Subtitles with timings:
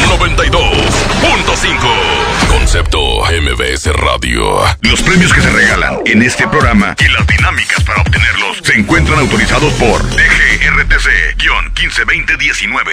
[0.00, 4.62] 92.5 Concepto MBS Radio.
[4.82, 9.18] Los premios que se regalan en este programa y las dinámicas para obtenerlos se encuentran
[9.18, 12.92] autorizados por DGRTC-152019.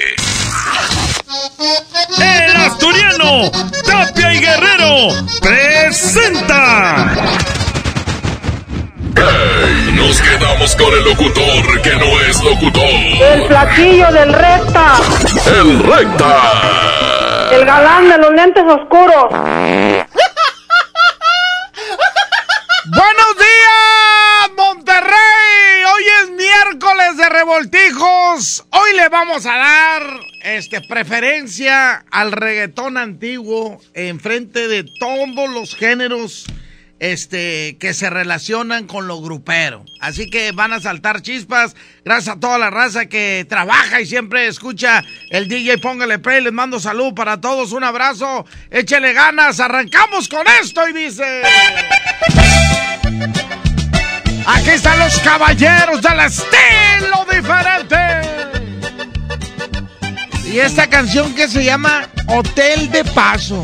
[2.18, 3.52] El asturiano
[3.86, 5.09] Tapia y Guerrero
[5.41, 7.13] presenta.
[9.19, 9.91] ¡Hey!
[9.96, 12.83] Nos quedamos con el locutor que no es locutor.
[12.83, 14.95] El platillo del recta.
[15.45, 17.50] El recta.
[17.51, 19.25] El galán de los lentes oscuros.
[22.86, 25.83] ¡Buenos días, Monterrey!
[25.93, 28.65] Hoy es miércoles de revoltijos.
[28.71, 30.04] Hoy le vamos a dar
[30.43, 36.45] este, preferencia al reggaetón antiguo en frente de todos los géneros
[36.99, 39.85] este, que se relacionan con lo grupero.
[39.99, 41.75] Así que van a saltar chispas.
[42.03, 46.44] Gracias a toda la raza que trabaja y siempre escucha el DJ Póngale Play.
[46.44, 47.72] Les mando salud para todos.
[47.72, 48.45] Un abrazo.
[48.69, 49.59] Échele ganas.
[49.59, 51.41] Arrancamos con esto y dice...
[54.45, 57.95] Aquí están los caballeros del estilo diferente.
[60.52, 63.63] Y esta canción que se llama Hotel de Paso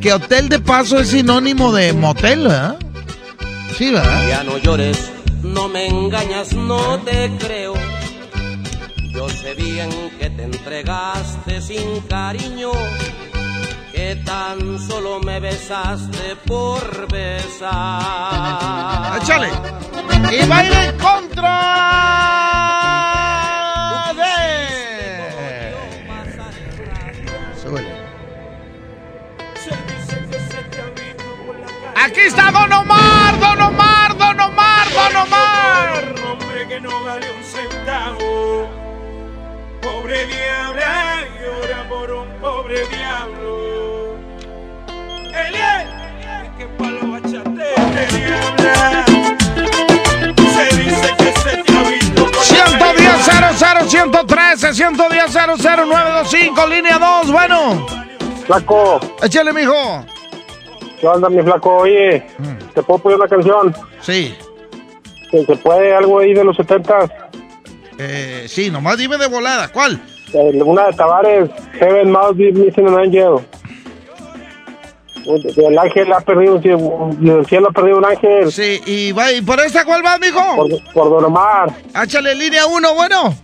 [0.00, 2.78] que hotel de paso es sinónimo de motel, ¿verdad?
[3.76, 4.28] Sí, ¿verdad?
[4.28, 5.10] Ya no llores,
[5.42, 7.74] no me engañas, no te creo.
[9.12, 12.70] Yo sé bien que te entregaste sin cariño,
[13.92, 17.70] que tan solo me besaste por besar.
[19.22, 19.50] ¡Échale!
[20.32, 21.50] Y baila en contra
[32.02, 36.14] Aquí está Don Omar, Don Omar, Don Omar, Don Omar.
[36.16, 38.70] Un hombre que no vale un centavo.
[39.82, 44.16] Pobre diabla, llora por un pobre diablo.
[45.44, 45.88] Eliel,
[46.56, 49.04] que palo bachate de diabla.
[50.54, 53.24] Se dice que se te ha visto con 110
[53.58, 57.86] 00 113 110 00925 línea 2, bueno.
[58.46, 60.06] Flaco, Échale, mijo.
[61.00, 61.76] ¿Qué onda, mi flaco?
[61.78, 62.26] Oye,
[62.74, 63.74] ¿te puedo poner una canción?
[64.00, 64.36] Sí.
[65.30, 67.08] ¿Se se puede algo ahí de los 70?
[67.98, 69.68] Eh, sí, nomás dime de volada.
[69.68, 70.00] ¿Cuál?
[70.32, 73.36] Eh, una de Tavares, Heaven Must Be Missing an Angel.
[75.56, 78.50] El ángel ha perdido, el cielo ha perdido un ángel.
[78.50, 80.40] Sí, y, va, ¿y por esta cuál va, mijo?
[80.56, 81.70] Por, por Don Omar.
[82.02, 83.34] Échale línea 1, bueno.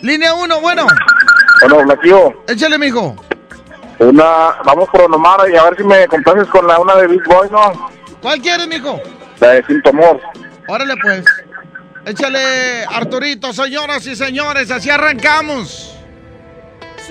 [0.00, 0.86] Línea 1, bueno.
[1.60, 3.14] Bueno, Flaquillo, Échale, mijo.
[4.08, 7.08] Una, vamos por Don Omar y a ver si me complaces con la una de
[7.08, 7.90] Big Boy, ¿no?
[8.20, 9.00] ¿Cuál quieres, mijo?
[9.40, 10.20] La de Sin Amor.
[10.68, 11.24] Órale, pues.
[12.04, 15.96] Échale, Arturito, señoras y señores, así arrancamos.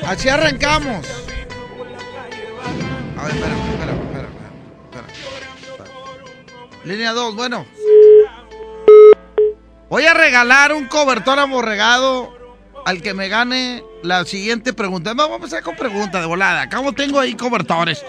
[0.06, 1.06] Así arrancamos.
[3.18, 4.32] A ver, espérame, espérame, espérame,
[4.84, 5.10] espérame,
[5.70, 6.86] espérame.
[6.86, 7.66] Línea 2, bueno.
[9.90, 12.34] Voy a regalar un cobertor aborregado
[12.86, 15.14] al que me gane la siguiente pregunta.
[15.14, 16.62] No, vamos a empezar con pregunta de volada.
[16.62, 18.04] Acabo tengo ahí cobertores.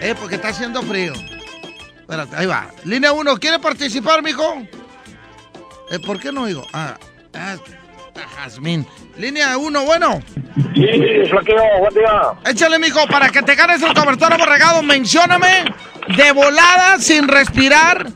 [0.00, 1.12] Eh, porque está haciendo frío.
[2.00, 2.66] Espérate, ahí va.
[2.84, 4.62] Línea 1, ¿quiere participar, mijo?
[5.90, 6.66] Eh, ¿Por qué no digo?
[6.72, 6.96] Ah,
[7.34, 7.56] ah,
[8.36, 8.86] Jazmín.
[9.16, 10.20] Línea 1, bueno.
[10.74, 10.86] Sí,
[11.30, 12.50] Flaquillo, buen día.
[12.50, 15.64] Échale, mijo, para que te ganes el cobertor aborregado, mencióname
[16.16, 18.06] de volada, sin respirar,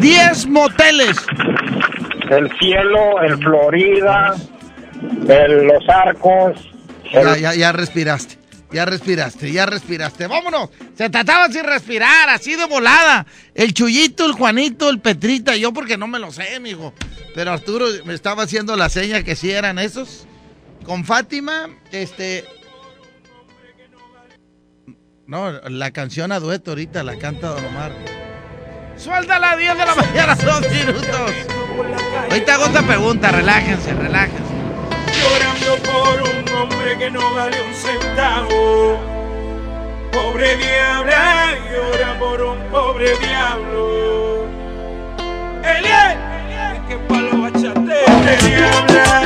[0.00, 1.16] 10 moteles.
[2.30, 4.34] El cielo, el Florida,
[5.02, 6.70] los arcos.
[7.56, 8.38] Ya, respiraste.
[8.72, 10.26] Ya respiraste, ya respiraste.
[10.26, 10.70] Vámonos.
[10.96, 13.24] Se trataba sin respirar, así de volada.
[13.54, 16.92] El Chuyito, el Juanito, el Petrita, yo porque no me lo sé, mijo.
[17.34, 20.26] Pero Arturo me estaba haciendo la seña que sí eran esos.
[20.84, 22.44] Con Fátima, este.
[25.26, 27.92] No, la canción a dueto ahorita la canta Don Omar.
[28.96, 31.32] Suéltala a 10 de la mañana, dos minutos.
[32.30, 34.45] Ahorita hago otra pregunta, relájense, relájense.
[35.74, 38.98] Por un hombre que no vale un centavo.
[40.12, 44.46] Pobre diabla, llora por un pobre diablo.
[45.64, 46.18] Eliel,
[46.88, 49.25] que palo bachate de diabla.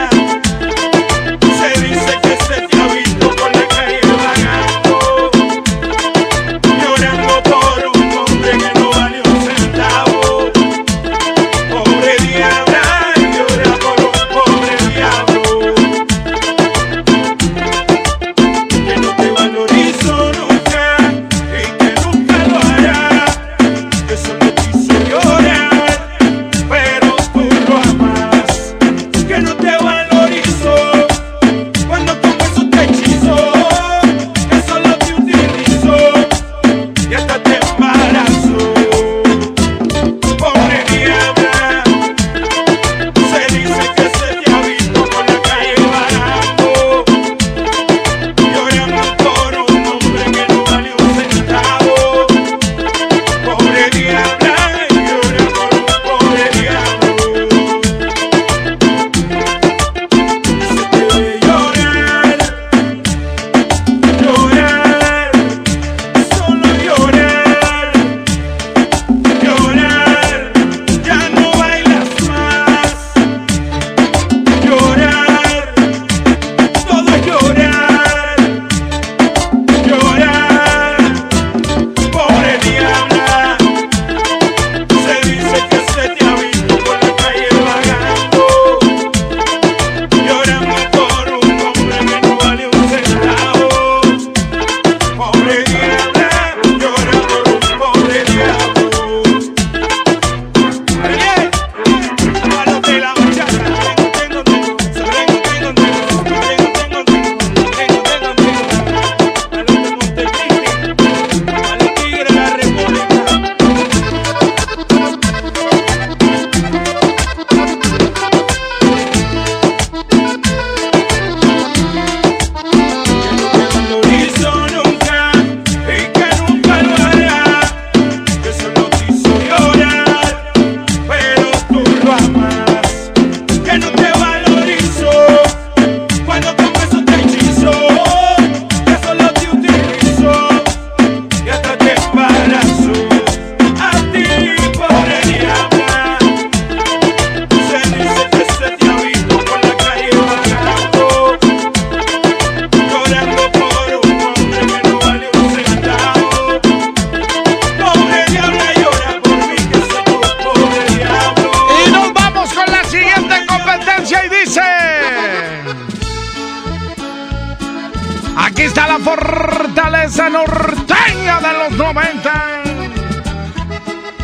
[168.37, 172.63] Aquí está la fortaleza norteña de los 90.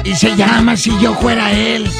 [0.05, 1.91] Y se llama Si yo fuera él.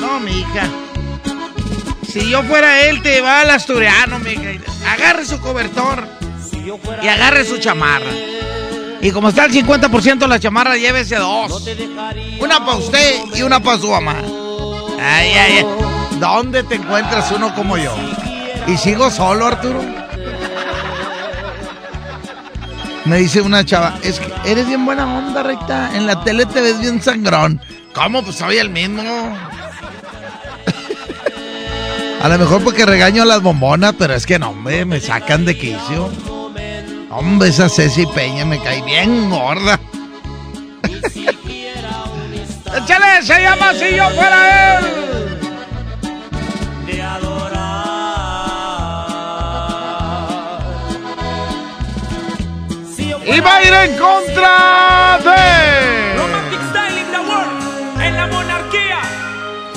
[0.00, 0.68] No, mija.
[2.08, 4.50] Si yo fuera él, te va al asturiano, mi hija.
[4.90, 6.06] Agarre su cobertor
[7.02, 8.10] y agarre su chamarra.
[9.00, 11.50] Y como está el 50% de la chamarra, llévese dos.
[11.50, 14.16] No una para usted y una para su mamá.
[14.98, 15.66] Ay, ay, ay.
[16.18, 17.94] ¿Dónde te encuentras uno como yo?
[18.66, 19.80] Y sigo solo, Arturo.
[23.04, 25.96] Me dice una chava, es que eres bien buena onda, recta.
[25.96, 27.60] En la tele te ves bien sangrón.
[27.94, 28.24] ¿Cómo?
[28.24, 29.02] Pues soy el mismo.
[32.22, 35.44] a lo mejor porque regaño a las bombonas, pero es que no, hombre, me sacan
[35.44, 36.10] de quicio.
[37.10, 39.78] Hombre, esa Ceci Peña me cae bien gorda.
[42.76, 45.06] Échale, se llama Si yo fuera él.
[53.36, 56.16] Y va a ir en contra de.
[56.16, 59.00] Romantic Style in the world, en la monarquía.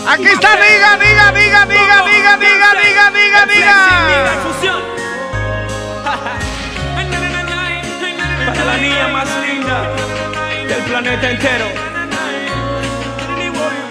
[0.07, 3.77] Aquí está, diga, diga, diga, diga, diga, diga, diga, diga, diga.
[4.45, 4.81] fusión.
[8.45, 9.77] Para la niña más linda
[10.69, 11.65] del planeta entero.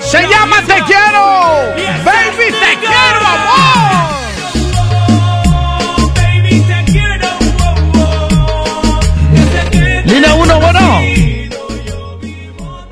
[0.01, 1.75] Se llama Te quiero.
[2.07, 4.28] Baby, te quiero, amor.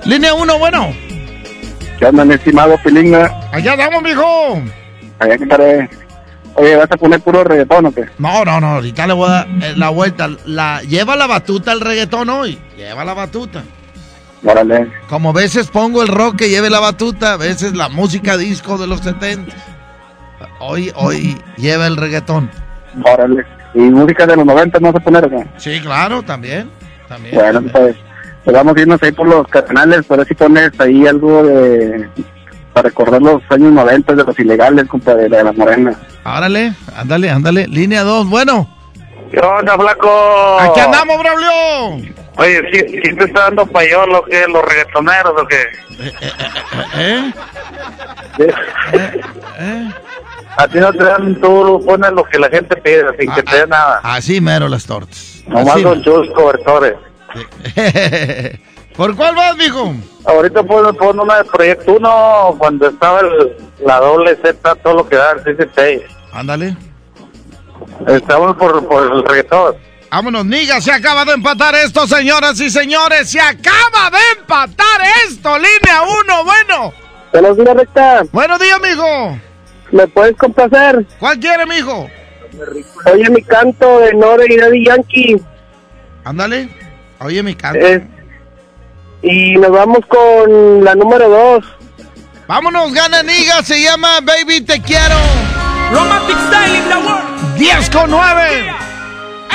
[0.07, 0.93] Línea 1, bueno.
[1.99, 3.31] ¿Qué onda, mi estimado Pilinga?
[3.53, 4.61] Allá vamos, mijo.
[5.19, 5.91] Allá que estaré.
[6.55, 8.07] Oye, ¿vas a poner puro reggaetón o qué?
[8.19, 10.29] No, no, no, ahorita le voy a dar eh, la vuelta.
[10.47, 12.59] La, lleva la batuta el reggaetón hoy.
[12.77, 13.63] Lleva la batuta.
[14.45, 14.91] Órale.
[15.09, 18.87] Como veces pongo el rock que lleve la batuta, a veces la música disco de
[18.87, 19.55] los 70.
[20.61, 22.51] Hoy, hoy lleva el reggaetón.
[23.05, 23.45] Órale.
[23.75, 25.45] ¿Y música de los 90 no vas a poner qué?
[25.59, 26.71] Sí, claro, también.
[27.09, 27.73] también Bueno, también.
[27.73, 27.97] pues,
[28.47, 32.09] pues vamos a irnos ahí por los canales, pero si pones ahí algo de...
[32.73, 35.99] Para recordar los años 90 de los ilegales, compadre, de la morena.
[36.23, 37.67] Árale, ándale, ándale.
[37.67, 38.71] Línea 2, bueno.
[39.33, 40.59] ¿Qué onda, flaco?
[40.61, 42.15] Aquí andamos, Braulio.
[42.37, 45.63] Oye, ¿sí, sí te está dando payón lo que los reggaetoneros o qué?
[46.99, 47.33] ¿Eh?
[49.59, 49.91] ¿Eh?
[50.57, 53.57] A ti no te dan, tú pones lo que la gente pide, sin que te
[53.57, 54.03] dé nada.
[54.05, 55.43] Así mero las tortas.
[55.49, 56.95] Nomás Así con chus cobertores.
[58.97, 59.95] ¿Por cuál vas, mijo?
[60.25, 65.09] Ahorita pon, pon una de Proyecto 1, cuando estaba el- la doble Z, todo lo
[65.09, 66.07] que da el CCT.
[66.33, 66.77] Ándale.
[68.07, 69.77] Estamos por, por el reggaetón.
[70.11, 73.31] Vámonos, niga, se acaba de empatar esto, señoras y señores.
[73.31, 76.93] Se acaba de empatar esto, línea 1, bueno.
[77.33, 78.23] Buenos días, recta.
[78.33, 79.39] Buenos días, mijo.
[79.93, 81.05] ¿Me puedes complacer?
[81.21, 82.09] ¿Cuál quiere, mijo?
[83.13, 85.37] Oye, mi canto de Nore y Daddy Yankee.
[86.25, 86.69] Ándale.
[87.21, 87.79] Oye, mi canto.
[87.87, 88.03] Es-
[89.23, 91.65] y nos vamos con la número 2.
[92.47, 95.17] Vámonos, gana, niga, se llama Baby Te Quiero.
[95.93, 97.57] Romantic Style in the world.
[97.59, 98.73] 10 con 9.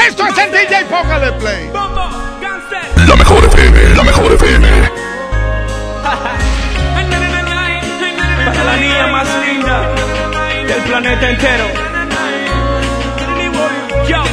[0.08, 1.68] Esto es el DJ Póngale Play.
[1.72, 2.10] Bombo,
[2.42, 3.08] Gangster.
[3.08, 4.68] La mejor FM, la mejor FM.
[8.46, 9.90] Para la niña más linda
[10.68, 11.66] del planeta entero.
[14.10, 14.24] Yo,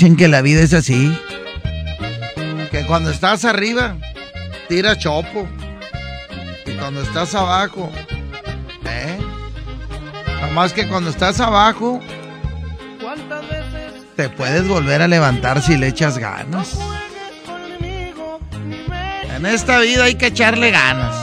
[0.00, 1.14] dicen que la vida es así.
[2.70, 3.98] Que cuando estás arriba,
[4.66, 5.46] tira chopo.
[6.64, 7.90] Y cuando estás abajo,
[8.86, 9.18] ¿eh?
[10.40, 12.00] Nomás que cuando estás abajo,
[14.16, 16.78] te puedes volver a levantar si le echas ganas.
[19.36, 21.14] En esta vida hay que echarle ganas.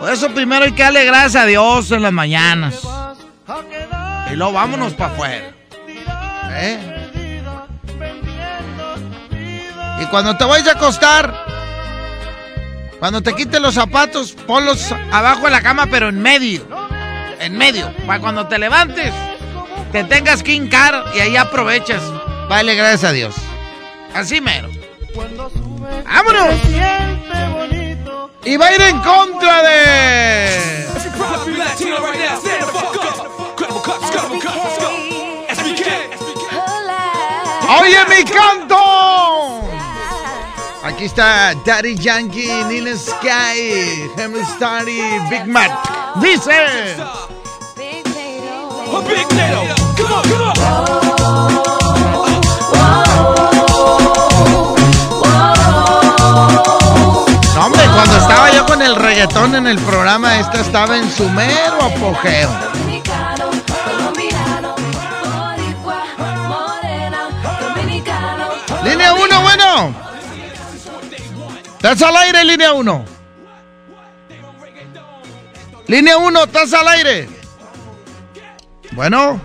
[0.00, 2.80] Por eso primero hay que darle gracias a Dios en las mañanas.
[4.32, 5.55] Y luego vámonos para afuera.
[10.06, 11.34] Y cuando te vayas a acostar,
[13.00, 16.64] cuando te quites los zapatos, ponlos abajo de la cama, pero en medio.
[17.40, 17.92] En medio.
[18.06, 19.12] Para cuando te levantes,
[19.90, 22.00] te tengas que hincar y ahí aprovechas.
[22.48, 23.34] Vale, gracias a Dios.
[24.14, 24.68] Así mero.
[26.04, 26.54] ¡Vámonos!
[28.44, 29.75] Y va a ir en contra de.
[41.06, 45.70] Aquí está Daddy Yankee, Nina Sky, Henry Starry, Big Mac.
[46.16, 46.96] Dice.
[57.54, 61.28] No, hombre, cuando estaba yo con el reggaetón en el programa, esta estaba en su
[61.30, 62.50] mero apogeo.
[68.82, 70.05] Línea 1, bueno.
[71.88, 73.04] ¿Estás al aire, línea 1?
[75.86, 77.28] Línea 1, ¿estás al aire?
[78.90, 79.40] Bueno.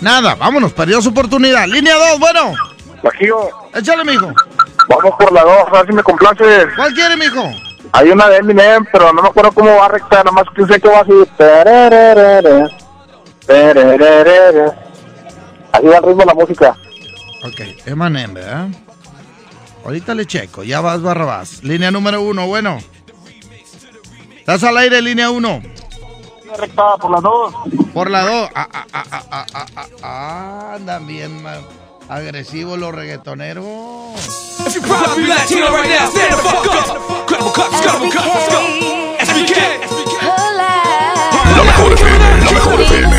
[0.00, 1.66] Nada, vámonos, perdió su oportunidad.
[1.66, 2.54] Línea 2, bueno.
[3.02, 4.32] Bajío, Échale, mijo.
[4.88, 6.66] vamos por la dos, a ver si me complaces.
[6.76, 7.50] ¿Cuál quiere, mijo?
[7.92, 10.88] Hay una de Eminem, pero no me acuerdo cómo va recta, nomás que sé que
[10.88, 11.12] va así.
[11.36, 12.68] Tererere,
[13.46, 14.64] tererere.
[15.72, 16.74] Así va el ritmo de la música.
[17.44, 18.68] Ok, Emanem, ¿verdad?
[19.84, 21.62] Ahorita le checo, ya vas Barrabás.
[21.64, 22.78] Línea número uno, bueno.
[24.38, 25.62] Estás al aire, línea uno.
[27.00, 27.54] Por la dos.
[27.94, 28.50] Por la dos.
[28.54, 29.46] Ah, ah, ah,
[30.02, 31.60] ah andan bien man.
[32.08, 33.64] agresivos los reggaetoneros.
[41.56, 42.00] Lo mejor es
[42.44, 43.09] lo mejor es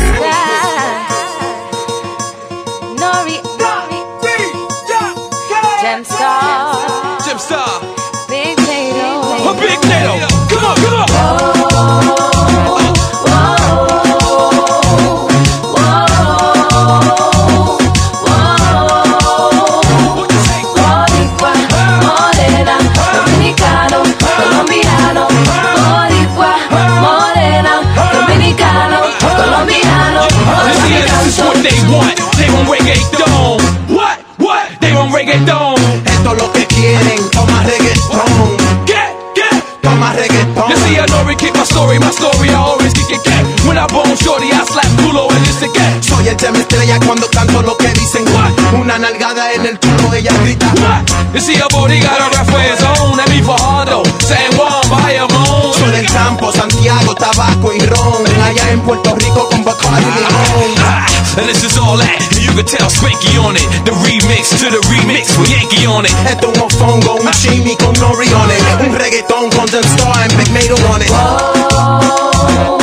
[31.62, 32.18] they want.
[32.36, 33.62] They want reggaeton.
[33.94, 34.18] What?
[34.38, 34.66] What?
[34.80, 35.78] They want reggaeton.
[36.04, 39.64] Esto es lo que quieren, toma reggaetón, Get, get.
[39.80, 40.70] toma reggaetón.
[40.70, 43.42] You see, I know keep my story, my story, I always it, get.
[43.66, 46.02] When I bone shorty, I slap culo and it's again.
[46.02, 48.24] Soy el tema estrella cuando canto lo que dicen.
[48.78, 50.66] Una nalgada en el culo, ella grita.
[50.82, 51.34] What?
[51.34, 53.16] You see, a body got a rap for his own.
[53.16, 54.02] Let me for Hondo.
[54.20, 55.72] San Juan, Bayamon.
[55.74, 58.22] Soy del campo, Santiago, tabaco y ron.
[58.44, 60.74] Allá en Puerto Rico con Bacardi y limón.
[60.80, 61.06] Ah,
[61.38, 62.20] And this is all that.
[62.36, 63.64] And you can tell Spanky on it.
[63.88, 66.12] The remix to the remix with Yankee on it.
[66.28, 68.62] Esto es un mofongo, un chimi con nori on it.
[68.86, 71.08] Un reggaetón con Dem Star and Mato on it.
[71.08, 72.81] Dominicano,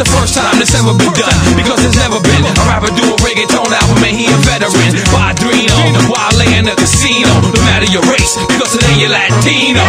[0.00, 1.36] the first time this ever been done.
[1.52, 4.96] Because there's never been a rapper do a reggaeton album, and he a veteran.
[5.12, 5.76] Padrino,
[6.08, 7.28] Wale in the casino.
[7.44, 9.84] No matter your race, because today you're Latino.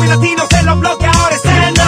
[0.00, 1.79] Mi latino se los bloquea, ahora stand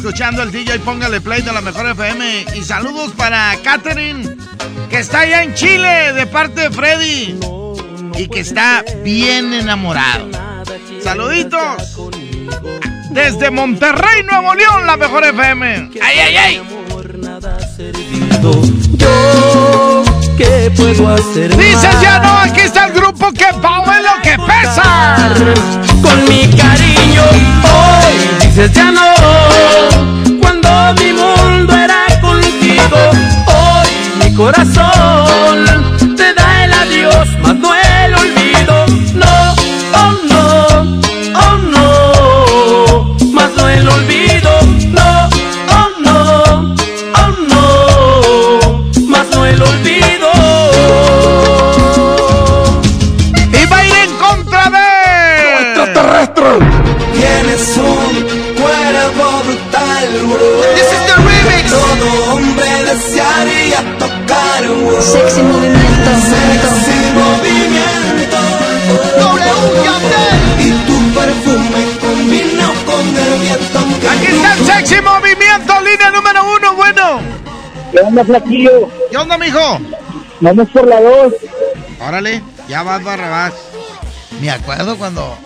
[0.00, 2.46] escuchando el DJ, póngale play de la mejor FM.
[2.54, 4.36] Y saludos para Catherine,
[4.88, 7.38] que está allá en Chile, de parte de Freddy.
[8.16, 10.26] Y que está bien enamorado.
[11.02, 11.98] Saluditos.
[13.10, 15.90] Desde Monterrey, Nuevo León, la mejor FM.
[16.02, 16.62] ¡Ay, ay, ay!
[18.96, 20.02] Yo.
[21.58, 25.34] Dices ya no, aquí está el grupo que paga lo que pesa.
[26.02, 27.22] Con mi cariño,
[27.64, 30.40] hoy dices ya no.
[30.40, 30.68] Cuando
[31.00, 32.98] mi mundo era contigo,
[33.46, 35.89] hoy mi corazón
[77.90, 78.88] ¿Qué onda, flaquillo?
[79.10, 79.78] ¿Qué onda, mijo?
[80.40, 81.34] Vamos por la dos.
[82.00, 83.54] Órale, ya vas Barrabás.
[84.40, 85.36] Me acuerdo cuando.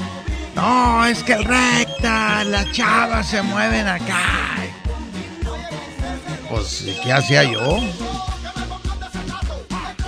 [0.54, 4.57] No, es que el recta, las chavas se mueven acá.
[6.48, 7.78] Pues, ¿y ¿qué hacía yo?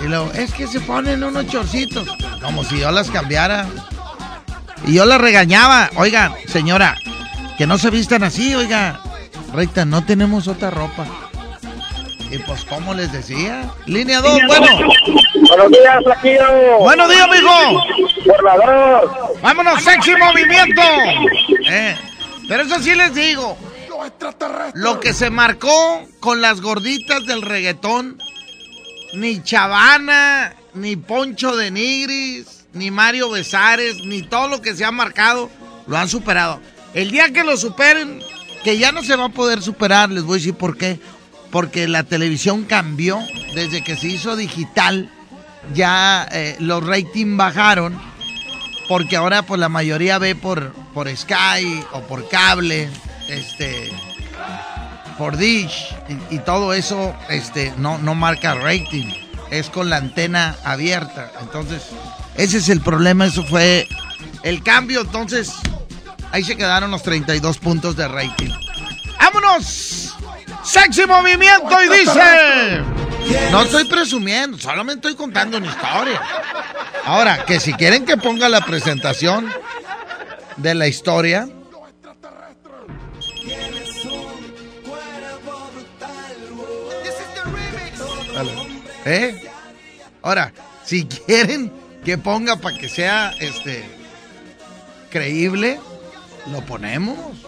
[0.02, 2.06] Y luego, es que se ponen unos chorcitos.
[2.40, 3.66] Como si yo las cambiara.
[4.86, 5.90] Y yo las regañaba.
[5.96, 6.96] Oiga, señora,
[7.58, 9.00] que no se vistan así, oiga.
[9.52, 11.06] Recta, no tenemos otra ropa.
[12.30, 13.72] Y pues, ¿cómo les decía?
[13.86, 14.66] Línea 2, bueno.
[15.48, 16.78] Buenos días, flaquillo.
[16.78, 17.82] Buenos días, mijo.
[18.26, 19.40] Por la dos.
[19.42, 20.82] Vámonos, sexy movimiento.
[21.68, 21.96] Eh,
[22.48, 23.56] pero eso sí les digo.
[24.74, 28.18] Lo que se marcó con las gorditas del reggaetón,
[29.14, 34.90] ni Chavana, ni Poncho de Nigris, ni Mario Besares, ni todo lo que se ha
[34.90, 35.50] marcado,
[35.86, 36.60] lo han superado.
[36.94, 38.22] El día que lo superen,
[38.64, 41.00] que ya no se va a poder superar, les voy a decir por qué.
[41.56, 43.18] Porque la televisión cambió
[43.54, 45.10] desde que se hizo digital.
[45.72, 47.98] Ya eh, los ratings bajaron
[48.90, 52.90] porque ahora pues la mayoría ve por, por Sky o por cable,
[53.30, 53.90] este,
[55.16, 55.94] por Dish
[56.30, 59.06] y, todo eso este, no, no marca rating,
[59.50, 61.32] es con la antena abierta.
[61.40, 61.84] Entonces,
[62.34, 63.88] ese es el problema, eso fue
[64.42, 65.00] el cambio.
[65.00, 65.54] Entonces,
[66.32, 68.50] ahí se quedaron los 32 puntos de rating.
[69.18, 70.05] ¡Vámonos!
[70.66, 71.82] ¡Sexy movimiento!
[71.84, 72.82] Y dice...
[73.50, 76.20] No estoy presumiendo, solamente estoy contando una historia.
[77.04, 79.52] Ahora, que si quieren que ponga la presentación
[80.56, 81.48] de la historia.
[89.04, 89.48] ¿Eh?
[90.22, 90.52] Ahora,
[90.84, 91.72] si quieren
[92.04, 93.84] que ponga para que sea este
[95.10, 95.80] creíble,
[96.50, 97.45] lo ponemos.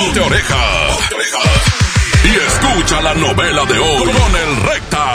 [0.00, 0.56] Ponte oreja.
[2.24, 5.12] Y escucha la novela de hoy con el recta.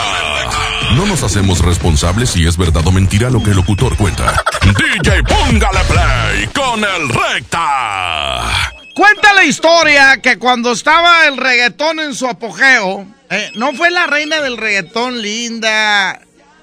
[0.94, 4.40] No nos hacemos responsables si es verdad o mentira lo que el locutor cuenta.
[4.62, 8.72] DJ, póngale play con el recta.
[8.94, 14.06] Cuenta la historia que cuando estaba el reggaetón en su apogeo, eh, no fue la
[14.06, 16.20] reina del reggaetón linda,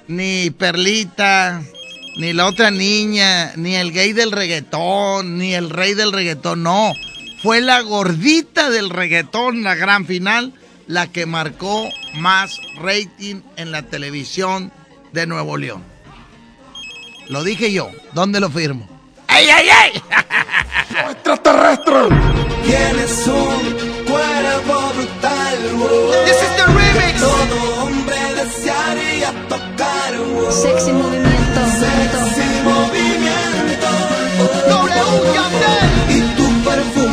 [0.08, 1.62] ni Perlita,
[2.20, 6.94] ni la otra niña, ni el gay del reggaetón, ni el rey del reggaetón, no.
[7.44, 10.54] Fue la gordita del reggaetón, la gran final,
[10.88, 14.72] la que marcó más rating en la televisión
[15.12, 15.84] de Nuevo León.
[17.28, 18.88] Lo dije yo, ¿dónde lo firmo?
[19.28, 20.02] ¡Ey, ey, ey!
[21.12, 22.08] extraterrestre.
[22.64, 25.60] Tienes un cuerpo brutal.
[26.26, 27.20] This is the remix.
[27.20, 30.14] Todo hombre desearía tocar.
[30.52, 31.60] Sexy movimiento.
[31.82, 33.90] Sexy movimiento.
[34.70, 35.04] W
[36.10, 37.13] Y tu perfume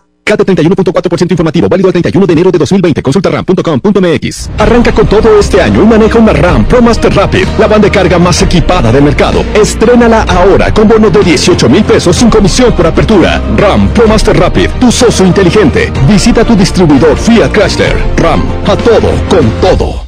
[0.23, 3.01] CAT 31.4% informativo, válido el 31 de enero de 2020.
[3.01, 4.49] Consulta ram.com.mx.
[4.57, 7.91] Arranca con todo este año y maneja una RAM Pro Master Rapid, la banda de
[7.91, 9.43] carga más equipada del mercado.
[9.53, 13.41] Estrénala ahora con bono de 18 mil pesos sin comisión por apertura.
[13.57, 15.91] RAM Pro Master Rapid, tu socio inteligente.
[16.07, 17.95] Visita tu distribuidor Fiat Chrysler.
[18.17, 20.05] RAM, a todo, con todo.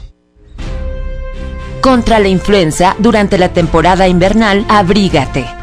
[1.81, 5.62] Contra la influenza, durante la temporada invernal, abrígate.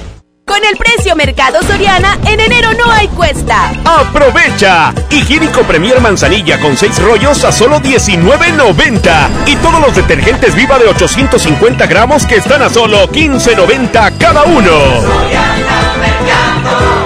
[0.45, 3.71] Con el precio Mercado Soriana, en enero no hay cuesta.
[3.85, 4.93] ¡Aprovecha!
[5.09, 9.29] Higiénico Premier Manzanilla con 6 rollos a solo $19.90.
[9.45, 14.71] Y todos los detergentes Viva de 850 gramos que están a solo $15.90 cada uno.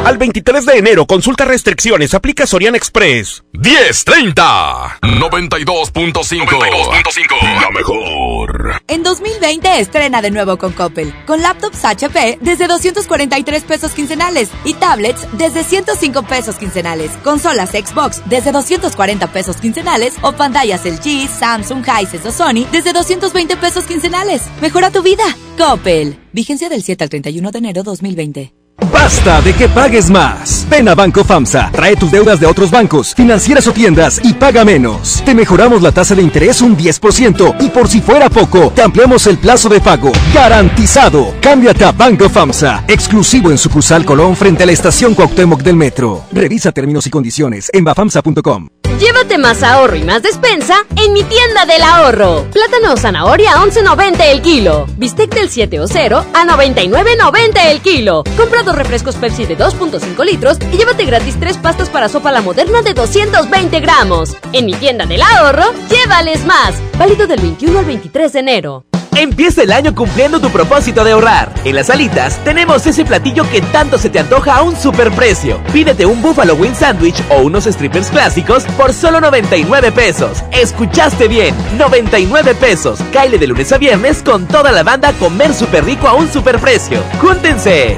[0.06, 3.44] Al 23 de enero, consulta restricciones, aplica Soriana Express.
[3.54, 8.84] 1030 92.5 La mejor.
[8.88, 14.76] En 2020 estrena de nuevo con Coppel, con laptops HP desde 243 pesos quincenales y
[14.76, 21.84] tablets desde 105 pesos quincenales, consolas Xbox desde 240 pesos quincenales o pantallas LG, Samsung,
[21.84, 24.44] Hisense o Sony desde 220 pesos quincenales.
[24.62, 25.24] Mejora tu vida.
[25.58, 26.16] Coppel.
[26.32, 28.54] Vigencia del 7 al 31 de enero 2020.
[28.92, 30.66] Basta de que pagues más.
[30.70, 34.66] Ven a Banco FAMSA, trae tus deudas de otros bancos, financieras o tiendas y paga
[34.66, 35.22] menos.
[35.26, 39.28] Te mejoramos la tasa de interés un 10% y por si fuera poco, te ampliamos
[39.28, 40.12] el plazo de pago.
[40.34, 41.34] Garantizado.
[41.42, 46.26] Cámbiate a Banco FAMSA, exclusivo en sucursal Colón frente a la estación Cuauhtémoc del Metro.
[46.32, 48.68] Revisa términos y condiciones en bafamsa.com.
[49.00, 52.46] Llévate más ahorro y más despensa en mi tienda del ahorro.
[52.52, 54.86] Plátano o zanahoria a 11.90 el kilo.
[54.98, 58.24] Bistec del 7 o 0 a 99.90 el kilo.
[58.66, 62.82] Dos refrescos Pepsi de 2.5 litros y llévate gratis tres pastas para sopa la moderna
[62.82, 64.36] de 220 gramos.
[64.52, 66.76] En mi tienda del ahorro, llévales más.
[66.98, 68.86] Válido del 21 al 23 de enero.
[69.16, 71.54] Empieza el año cumpliendo tu propósito de ahorrar.
[71.64, 75.62] En las alitas tenemos ese platillo que tanto se te antoja a un superprecio.
[75.72, 80.44] Pídete un Buffalo Wing Sandwich o unos strippers clásicos por solo 99 pesos.
[80.52, 83.00] Escuchaste bien, 99 pesos.
[83.14, 87.02] Caile de lunes a viernes con toda la banda comer súper rico a un superprecio.
[87.22, 87.98] ¡Júntense!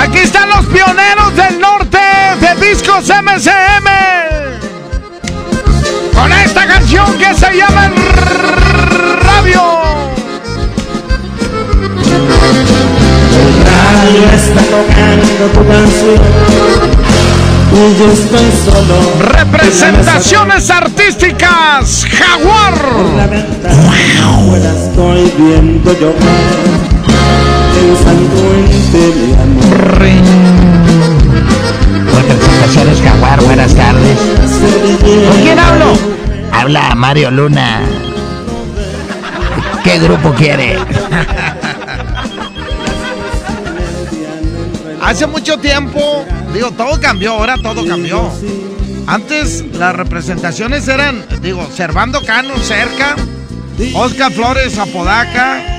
[0.00, 1.98] Aquí están los pioneros del norte
[2.40, 3.88] de Discos MCM.
[6.14, 7.94] Con esta canción que se llama El
[9.24, 9.62] Radio.
[13.74, 16.20] radio está tocando tu canción
[17.72, 18.96] y yo estoy solo.
[19.32, 22.74] Representaciones artísticas Jaguar.
[23.16, 23.92] La ventana
[24.62, 26.12] la estoy viendo yo
[32.14, 34.18] Representaciones Jaguar, buenas tardes.
[35.28, 35.86] ¿Con quién hablo?
[36.52, 37.80] Habla Mario Luna.
[39.82, 40.76] ¿Qué grupo quiere?
[45.02, 48.30] Hace mucho tiempo, digo, todo cambió, ahora todo cambió.
[49.06, 53.16] Antes las representaciones eran, digo, Servando Cano cerca,
[53.94, 55.77] Oscar Flores Apodaca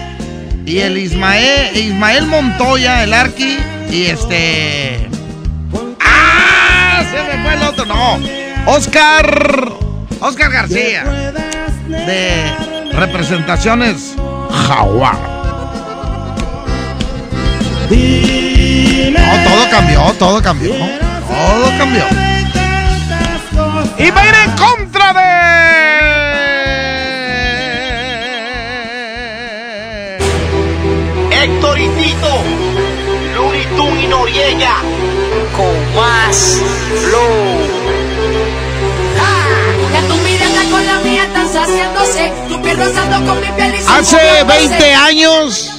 [0.70, 3.58] y el Ismael, Ismael Montoya, el Arqui,
[3.90, 5.10] y este.
[6.00, 7.02] ¡Ah!
[7.10, 8.20] Se me fue el otro, no.
[8.68, 9.72] Oscar.
[10.20, 11.32] Oscar García.
[11.88, 12.54] De
[12.94, 14.14] representaciones
[14.68, 15.18] Jaguar.
[19.10, 20.72] No, todo cambió, todo cambió.
[20.76, 22.04] Todo cambió.
[23.98, 26.29] Y va a ir en contra de.
[34.30, 36.62] Con más
[37.02, 37.68] flow.
[39.92, 43.82] Ya tu mirada con la mía están saciándose, tu piel rozando con mi piel y
[43.82, 44.94] su Hace boca 20 roce.
[44.94, 45.72] años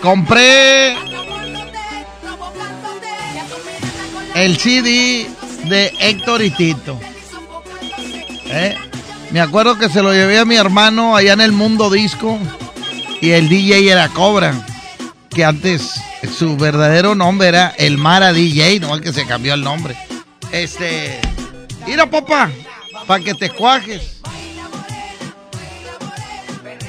[0.00, 0.94] compré
[4.36, 5.28] el CD
[5.64, 7.00] de Héctor y Tito.
[8.46, 8.76] ¿Eh?
[9.32, 12.38] Me acuerdo que se lo llevé a mi hermano allá en el Mundo Disco
[13.20, 14.54] y el DJ era Cobra,
[15.30, 19.62] que antes su verdadero nombre era El Mara DJ, no el que se cambió el
[19.62, 19.96] nombre.
[20.52, 21.20] Este,
[21.86, 22.50] mira papá,
[23.06, 24.20] para que te cuajes.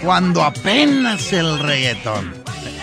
[0.03, 2.33] Cuando apenas el reggaetón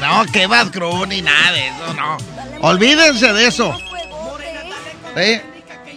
[0.01, 2.17] No, que Bad Cruz ni nada de eso, no.
[2.61, 3.77] Olvídense de eso.
[5.17, 5.43] ¿Eh?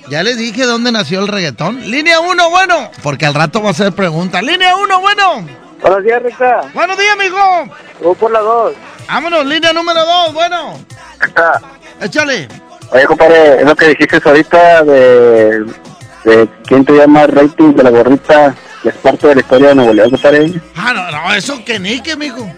[0.09, 1.89] Ya les dije dónde nació el reggaetón.
[1.89, 2.91] Línea 1, bueno.
[3.03, 4.41] Porque al rato va a hacer pregunta.
[4.41, 5.45] Línea 1, bueno.
[5.81, 6.61] Buenos días, Rica.
[6.73, 7.37] Buenos días, amigo.
[8.01, 8.73] Voy por la 2.
[9.11, 10.79] Vámonos, línea número 2, bueno.
[11.19, 11.61] Acá.
[11.99, 12.47] Échale.
[12.91, 15.65] Oye, compadre, es lo que dijiste ahorita de,
[16.23, 18.55] de quién te llama rating de la gorrita.
[18.85, 20.53] Es parte de la historia de Nuevo León, compadre.
[20.77, 22.49] Ah, no, no, eso que ni que, mijo.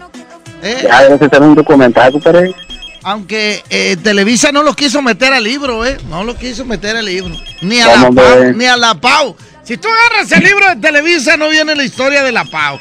[0.62, 0.78] ¿Eh?
[0.84, 2.54] Ya debes estar un documental, compadre.
[3.02, 5.98] Aunque eh, Televisa no lo quiso meter al libro, ¿eh?
[6.08, 7.34] No lo quiso meter al libro.
[7.62, 9.36] Ni a ¿Cómo, la Pau, ni a la Pau.
[9.64, 12.78] Si tú agarras el libro de Televisa, no viene la historia de la Pau.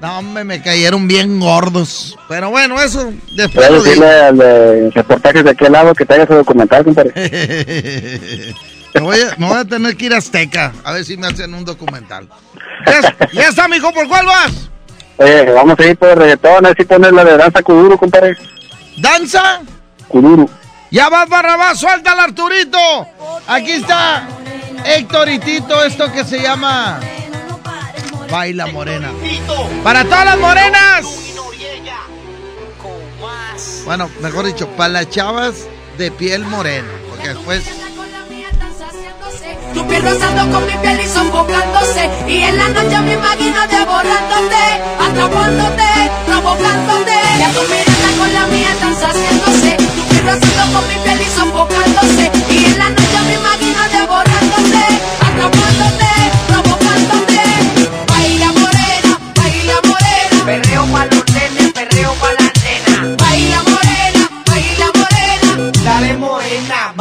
[0.00, 2.16] No, hombre, me cayeron bien gordos.
[2.28, 3.84] Pero bueno, eso Voy después a lo digo.
[3.84, 7.12] decirle al de reportajes de aquel lado que te haga ese documental, compadre.
[8.94, 11.26] me, voy a, me voy a tener que ir a Azteca a ver si me
[11.26, 12.28] hacen un documental.
[12.86, 14.70] Ya, ya está, mijo, ¿por cuál vas?
[15.16, 17.98] Oye, vamos a ir por el reggaetón, a ver si pones la de danza Kuduro,
[17.98, 18.36] compadre.
[18.98, 19.62] ¿Danza?
[20.06, 20.48] Kuduro.
[20.92, 22.78] Ya vas, Barrabás, suelta al Arturito.
[23.48, 24.28] Aquí está
[24.84, 27.00] Héctor y Tito, esto que se llama
[28.30, 29.10] Baila Morena.
[29.82, 31.06] Para todas las morenas.
[33.84, 35.66] Bueno, mejor dicho, para las chavas
[35.96, 36.88] de piel morena.
[37.10, 37.64] Porque después
[39.74, 44.64] Tu piel rozando con mi piel y sofocándose Y en la noche me imagino devorándote
[45.00, 50.88] Atrapándote, provocándote Y a tu mirada con la mía están saciándose Tu piel rozando con
[50.88, 55.17] mi piel y sofocándose Y en la noche me imagino devorándote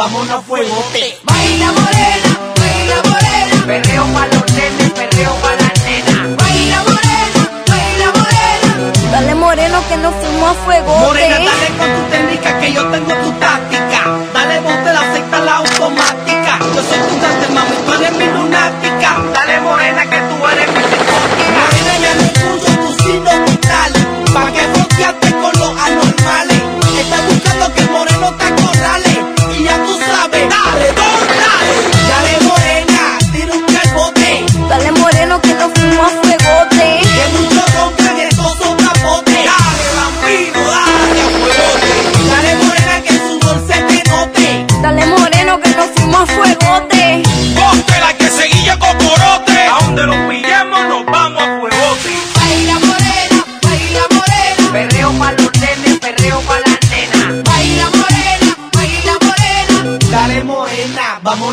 [0.08, 2.30] vámonos a fuegote Baila morena,
[2.60, 9.36] baila morena Perreo pa' los nenes, perreo pa' la nena Baila morena, baila morena Dale
[9.36, 10.98] moreno que nos fuimos a fuego.
[11.00, 14.00] Morena, dale con tu técnica que yo tengo tu táctica.
[14.34, 16.60] Dale vos te la acepta la automática.
[16.76, 18.47] Yo soy tu dante, mami, tú eres mi lunática.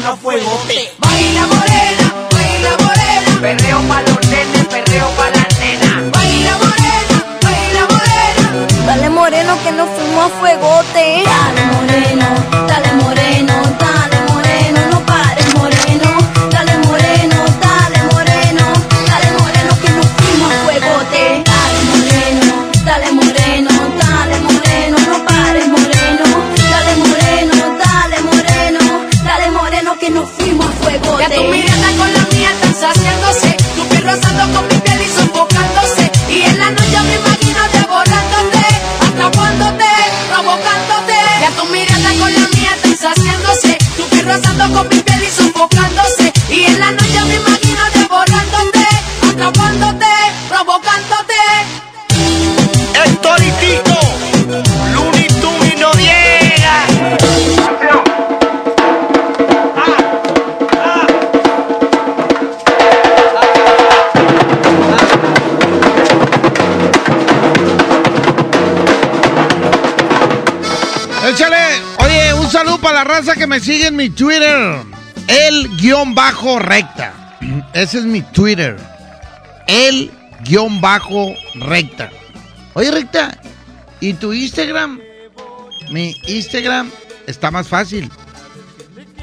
[0.05, 0.93] Morena, a fuegote.
[0.99, 3.41] Baila morena, baila morena.
[3.41, 6.11] Perreo pa' los nenes, perreo pa' la nena.
[6.13, 8.87] Baila morena, baila morena.
[8.87, 11.25] Dale moreno que nos fuimos a fuegote.
[11.25, 12.27] Dale moreno,
[73.15, 74.83] raza que me sigue en mi Twitter.
[75.29, 77.39] El guion bajo recta.
[77.73, 78.77] Ese es mi Twitter.
[79.69, 80.11] El
[80.43, 82.11] guion bajo recta.
[82.73, 83.41] Oye, recta.
[84.01, 84.99] ¿Y tu Instagram?
[85.93, 86.91] Mi Instagram
[87.29, 88.11] está más fácil.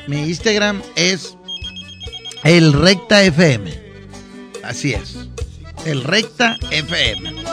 [0.07, 1.35] Mi Instagram es
[2.45, 3.77] el recta FM.
[4.63, 5.17] Así es.
[5.85, 7.43] El recta FM.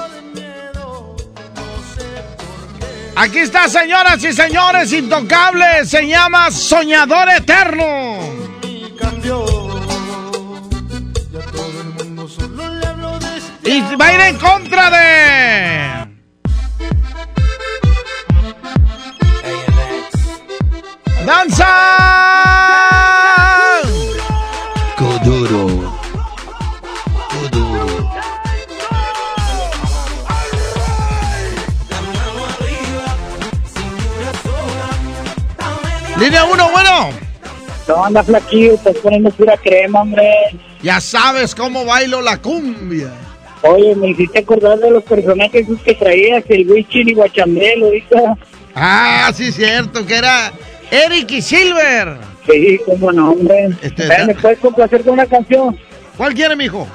[3.20, 5.84] Aquí está, señoras y señores, intocable.
[5.84, 8.20] Se llama Soñador Eterno.
[13.64, 16.08] Y va a ir en contra de.
[21.26, 22.07] ¡Danza!
[36.18, 37.10] Línea 1, bueno.
[37.86, 40.28] No, anda flaquillo, estás poniendo pura crema, hombre.
[40.82, 43.08] Ya sabes cómo bailo la cumbia.
[43.62, 48.36] Oye, me hiciste acordar de los personajes que traías, el Wichin y Guachamel, ahorita.
[48.74, 50.52] Ah, sí, cierto, que era
[50.90, 52.16] Eric y Silver.
[52.50, 53.70] Sí, cómo no, hombre.
[53.82, 55.76] Este, Eh, ¿Me puedes complacer con una canción?
[56.16, 56.86] ¿Cuál quiere, mijo?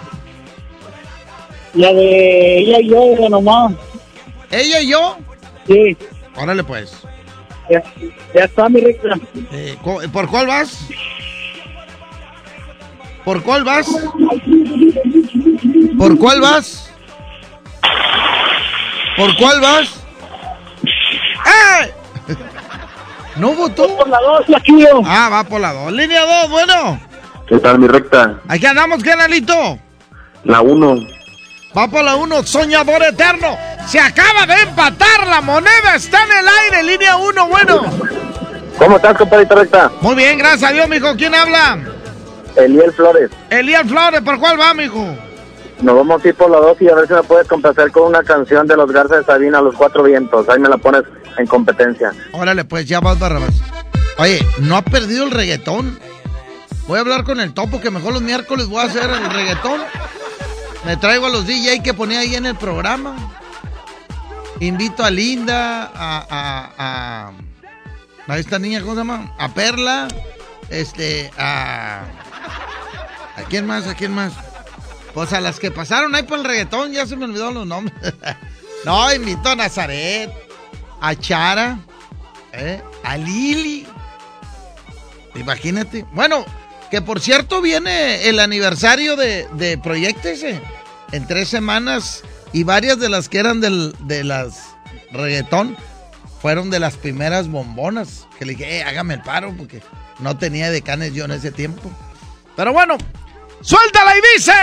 [1.73, 3.73] La de ella y yo, de nomás.
[4.51, 5.17] ¿Ella y yo?
[5.67, 5.97] Sí.
[6.35, 6.93] Órale, pues.
[7.69, 7.83] Ya,
[8.33, 9.09] ya está, mi recta.
[9.51, 9.77] Eh,
[10.11, 10.87] ¿Por cuál vas?
[13.23, 13.87] ¿Por cuál vas?
[15.97, 16.91] ¿Por cuál vas?
[19.15, 20.03] ¿Por cuál vas?
[21.45, 21.93] ¡Eh!
[23.37, 23.95] ¿No votó?
[23.95, 25.01] Por la dos, flaquillo.
[25.05, 25.91] Ah, va por la dos.
[25.93, 26.99] Línea 2, bueno.
[27.47, 28.39] ¿Qué tal, mi recta?
[28.47, 29.79] Aquí andamos, canalito.
[30.43, 31.22] La 1.
[31.75, 33.57] Va por la 1, soñador eterno.
[33.87, 37.81] Se acaba de empatar, la moneda está en el aire, línea 1, bueno.
[38.77, 39.91] ¿Cómo estás, compadrito recta?
[40.01, 41.15] Muy bien, gracias a Dios, mijo.
[41.15, 41.79] ¿Quién habla?
[42.55, 43.29] Eliel Flores.
[43.49, 45.15] Elías Flores, ¿por cuál va, mijo?
[45.81, 48.03] Nos vamos a ir por la 2 y a ver si me puedes complacer con
[48.07, 50.47] una canción de los Garza de Sabina, Los Cuatro Vientos.
[50.49, 51.03] Ahí me la pones
[51.37, 52.11] en competencia.
[52.31, 53.55] Órale, pues ya vas, Barrabás.
[54.17, 55.99] Oye, ¿no ha perdido el reggaetón?
[56.87, 59.81] Voy a hablar con el topo, que mejor los miércoles voy a hacer el reggaetón.
[60.85, 63.15] Me traigo a los DJ que ponía ahí en el programa.
[64.59, 67.31] Invito a Linda, a, a, a,
[68.27, 69.33] a esta niña, ¿cómo se llama?
[69.39, 70.07] A Perla,
[70.69, 72.03] este, a...
[73.35, 73.87] ¿A quién más?
[73.87, 74.33] ¿A quién más?
[75.13, 77.95] Pues a las que pasaron ahí por el reggaetón, ya se me olvidaron los nombres.
[78.85, 80.31] no, invito a Nazaret,
[81.01, 81.79] a Chara,
[82.51, 82.81] ¿eh?
[83.03, 83.87] a Lili.
[85.35, 86.05] Imagínate.
[86.11, 86.45] Bueno,
[86.93, 90.61] que por cierto viene el aniversario de, de Proyectese
[91.11, 92.21] en tres semanas
[92.51, 94.75] y varias de las que eran del, de las
[95.11, 95.75] reggaetón
[96.39, 98.27] fueron de las primeras bombonas.
[98.37, 99.81] Que le dije, eh, hágame el paro porque
[100.19, 101.89] no tenía decanes yo en ese tiempo.
[102.55, 102.95] Pero bueno,
[103.61, 104.53] suéltala y dice.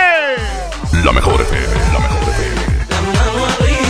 [1.03, 3.80] La mejor FM, la mejor FM.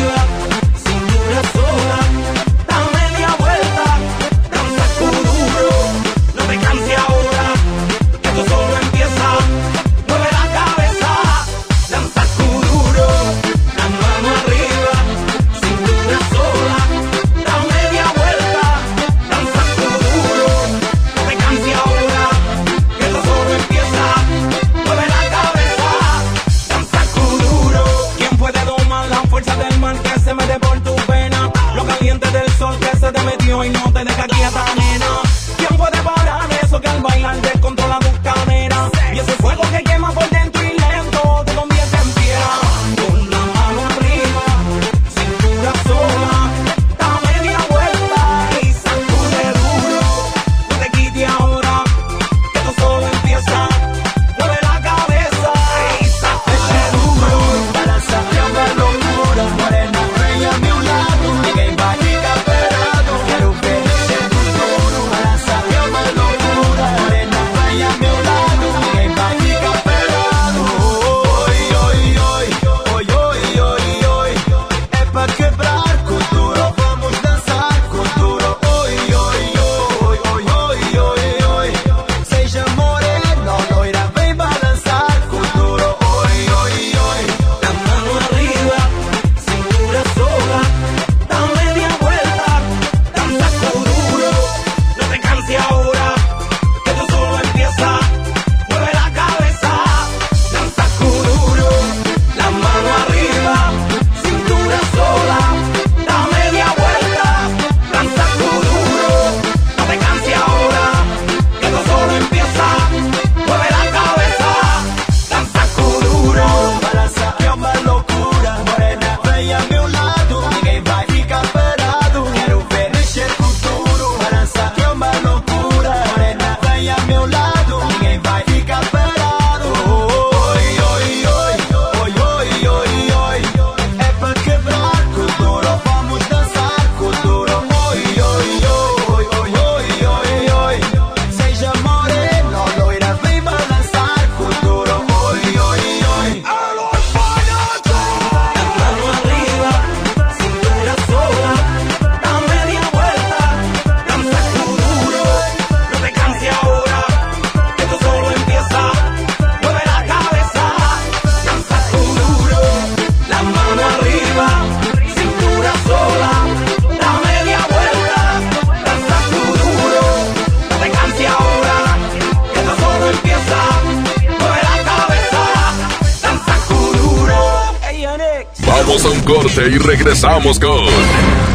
[180.21, 180.85] Regresamos con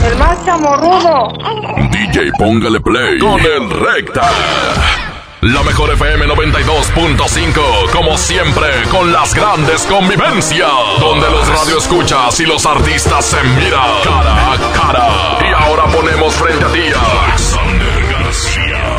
[0.04, 1.32] El más chamorrudo.
[1.90, 4.28] DJ Póngale Play con el Recta.
[5.42, 12.66] La mejor FM 92.5, como siempre, con las grandes convivencias, donde los radioescuchas y los
[12.66, 15.08] artistas se miran cara a cara.
[15.48, 18.96] Y ahora ponemos frente a ti a Alexander García,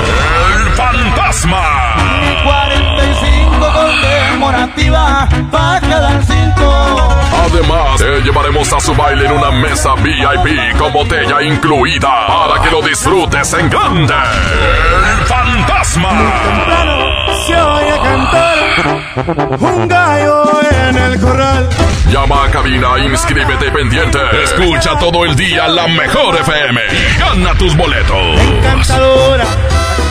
[0.53, 1.95] el fantasma.
[2.45, 7.26] 45 conmemorativa para cada cinco.
[7.57, 12.69] Además, te llevaremos a su baile en una mesa VIP con botella incluida para que
[12.69, 14.13] lo disfrutes en grande.
[14.13, 16.09] El fantasma.
[17.47, 20.43] Se oye cantar un gallo
[20.87, 21.67] en el corral.
[22.11, 24.19] Llama a cabina, inscríbete pendiente.
[24.43, 28.39] Escucha todo el día la mejor FM y gana tus boletos.
[28.39, 29.45] Encantadora,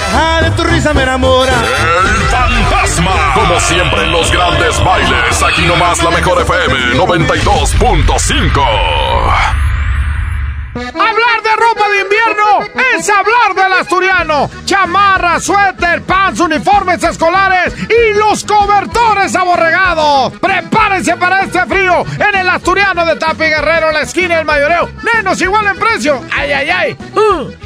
[0.06, 1.52] caja de tu risa me enamora.
[1.52, 3.34] El fantasma.
[3.34, 8.62] Como siempre en los grandes bailes, aquí nomás la mejor FM 92.5.
[10.76, 12.60] Hablar de ropa de invierno
[12.94, 14.50] es hablar del asturiano.
[14.66, 20.34] Chamarra, suéter, pants, uniformes escolares y los cobertores aborregados.
[20.38, 24.90] Prepárense para este frío en el asturiano de Tapi Guerrero, la esquina del mayoreo.
[25.14, 26.20] Menos igual en precio.
[26.30, 26.96] Ay, ay, ay.
[27.14, 27.65] Uh.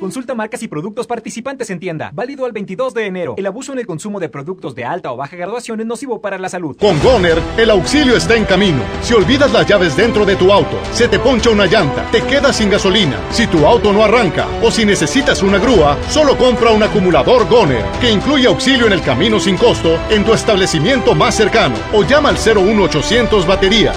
[0.00, 2.10] Consulta marcas y productos participantes en tienda.
[2.14, 3.34] Válido al 22 de enero.
[3.36, 6.38] El abuso en el consumo de productos de alta o baja graduación es nocivo para
[6.38, 6.74] la salud.
[6.80, 8.80] Con Goner, el auxilio está en camino.
[9.02, 12.56] Si olvidas las llaves dentro de tu auto, se te poncha una llanta, te quedas
[12.56, 16.82] sin gasolina, si tu auto no arranca o si necesitas una grúa, solo compra un
[16.82, 21.76] acumulador Goner, que incluye auxilio en el camino sin costo en tu establecimiento más cercano
[21.92, 23.96] o llama al 01800 baterías.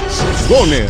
[0.49, 0.89] Goner,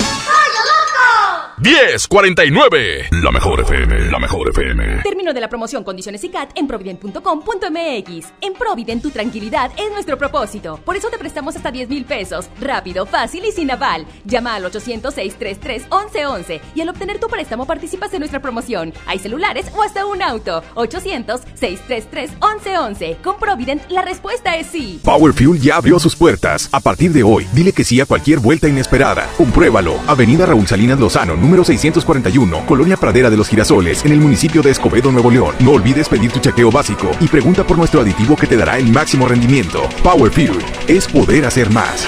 [1.61, 3.09] 1049.
[3.21, 5.01] La mejor FM, la mejor FM.
[5.03, 8.33] Término de la promoción Condiciones y CAT en provident.com.mx.
[8.41, 10.79] En Provident tu tranquilidad es nuestro propósito.
[10.83, 12.49] Por eso te prestamos hasta 10 mil pesos.
[12.59, 14.07] Rápido, fácil y sin aval.
[14.25, 18.91] Llama al 800-633-1111 y al obtener tu préstamo participas en nuestra promoción.
[19.05, 20.63] Hay celulares o hasta un auto.
[20.73, 23.17] 800-633-1111.
[23.21, 24.99] Con Provident la respuesta es sí.
[25.03, 26.69] Power Fuel ya abrió sus puertas.
[26.71, 29.29] A partir de hoy, dile que sí a cualquier vuelta inesperada.
[29.37, 29.99] Compruébalo.
[30.07, 34.71] Avenida Raúl Salinas Lozano, número 641, Colonia Pradera de los Girasoles, en el municipio de
[34.71, 35.55] Escobedo, Nuevo León.
[35.59, 38.91] No olvides pedir tu chequeo básico y pregunta por nuestro aditivo que te dará el
[38.91, 39.87] máximo rendimiento.
[40.03, 42.07] Power Fuel es poder hacer más.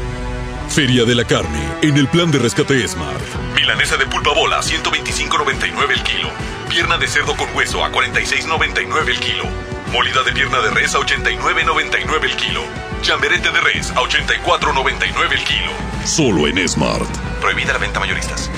[0.71, 3.21] Feria de la Carne, en el plan de rescate Smart.
[3.55, 6.29] Milanesa de pulpa bola, 125.99 el kilo.
[6.69, 9.43] Pierna de cerdo con hueso a 46.99 el kilo.
[9.91, 12.61] Molida de pierna de res a 89.99 el kilo.
[13.01, 15.71] Chamberete de res a 84.99 el kilo.
[16.05, 17.09] Solo en Smart.
[17.41, 18.49] Prohibida la venta mayoristas.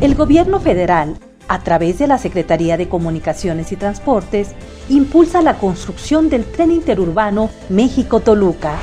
[0.00, 1.18] El gobierno federal,
[1.48, 4.54] a través de la Secretaría de Comunicaciones y Transportes,
[4.88, 8.78] impulsa la construcción del tren interurbano México-Toluca,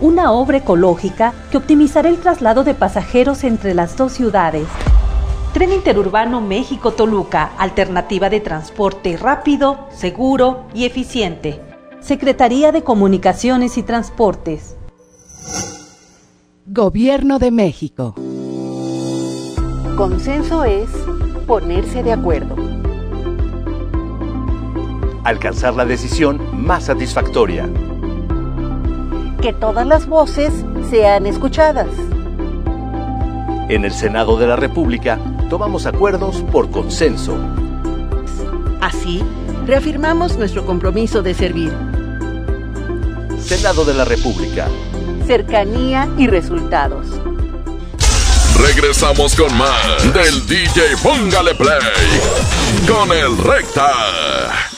[0.00, 4.66] una obra ecológica que optimizará el traslado de pasajeros entre las dos ciudades.
[5.52, 11.60] Tren interurbano México-Toluca, alternativa de transporte rápido, seguro y eficiente.
[12.00, 14.76] Secretaría de Comunicaciones y Transportes.
[16.66, 18.14] Gobierno de México.
[19.96, 20.88] Consenso es
[21.46, 22.54] ponerse de acuerdo.
[25.24, 27.68] Alcanzar la decisión más satisfactoria.
[29.42, 30.52] Que todas las voces
[30.90, 31.88] sean escuchadas.
[33.70, 35.18] En el Senado de la República
[35.48, 37.38] tomamos acuerdos por consenso.
[38.82, 39.24] Así,
[39.66, 41.72] reafirmamos nuestro compromiso de servir.
[43.40, 44.68] Senado de la República.
[45.26, 47.06] Cercanía y resultados.
[48.58, 51.78] Regresamos con más del DJ Póngale Play
[52.86, 54.69] con el Recta.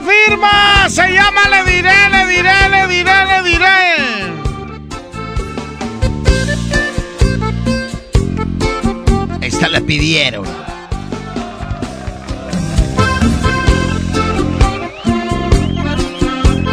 [0.00, 0.88] Firma.
[0.88, 3.78] Se llama Le diré, le diré, le diré, le diré.
[9.40, 10.44] Esta la pidieron.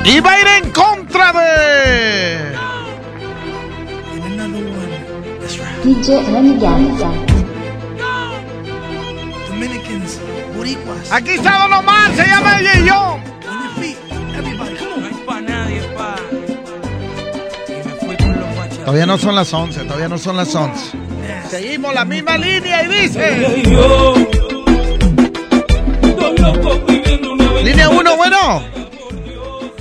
[0.05, 2.57] Y va a ir en contra de.
[5.83, 6.07] DJ
[11.09, 13.19] Aquí está Don Omar, se llama y yo.
[18.79, 20.97] Todavía no son las 11, todavía no son las 11.
[21.49, 23.37] Seguimos la misma línea y dice.
[27.63, 28.63] Línea 1, bueno.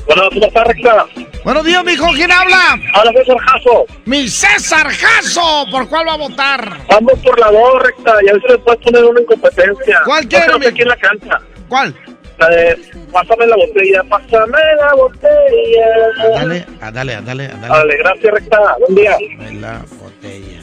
[0.07, 1.07] Bueno, ¿cómo está, Recta?
[1.47, 2.07] Buenos días, mijo.
[2.13, 2.77] ¿Quién habla?
[2.93, 3.87] Habla César Jasso.
[4.05, 5.65] Mi César Jasso.
[5.71, 6.77] ¿Por cuál va a votar?
[6.91, 8.15] Vamos por la dos, Recta.
[8.25, 10.01] Y a ver si le puedes poner una incompetencia.
[10.05, 11.39] ¿Cuál quiere, No, mi- aquí en la cancha.
[11.69, 11.95] ¿Cuál?
[12.39, 12.77] La de
[13.13, 16.35] Pásame la botella, pásame la botella.
[16.35, 17.69] Dale, dale, dale, dale.
[17.69, 18.59] Dale, gracias, Recta.
[18.81, 19.17] Buen día.
[19.61, 20.63] La botella.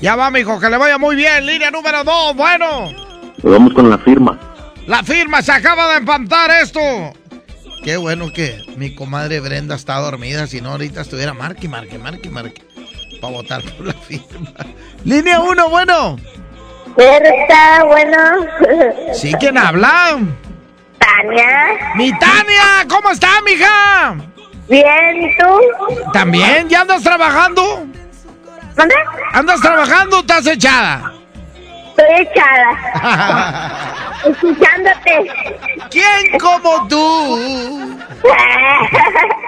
[0.00, 1.46] Ya va, mijo, que le vaya muy bien.
[1.46, 2.92] Línea número 2, bueno.
[3.40, 4.36] Vamos con la firma.
[4.88, 6.80] La firma se acaba de empatar esto.
[7.84, 12.30] Qué bueno que mi comadre Brenda está dormida, si no ahorita estuviera marque, marque, marque,
[12.30, 12.62] marque.
[13.20, 14.50] Para votar por la firma.
[15.04, 16.16] Línea 1, bueno.
[16.96, 18.18] está bueno.
[19.12, 20.18] Sí, ¿quién habla?
[20.98, 21.92] Tania.
[21.94, 24.16] Mi Tania, ¿cómo está, mija?
[24.66, 26.10] Bien, ¿y tú?
[26.14, 26.70] ¿También?
[26.70, 27.86] ¿Ya andas trabajando?
[28.76, 28.94] ¿Dónde?
[29.34, 31.12] ¿Andas trabajando o estás echada?
[31.90, 34.10] Estoy echada.
[34.24, 35.32] Escuchándote.
[35.90, 37.96] ¿Quién como tú?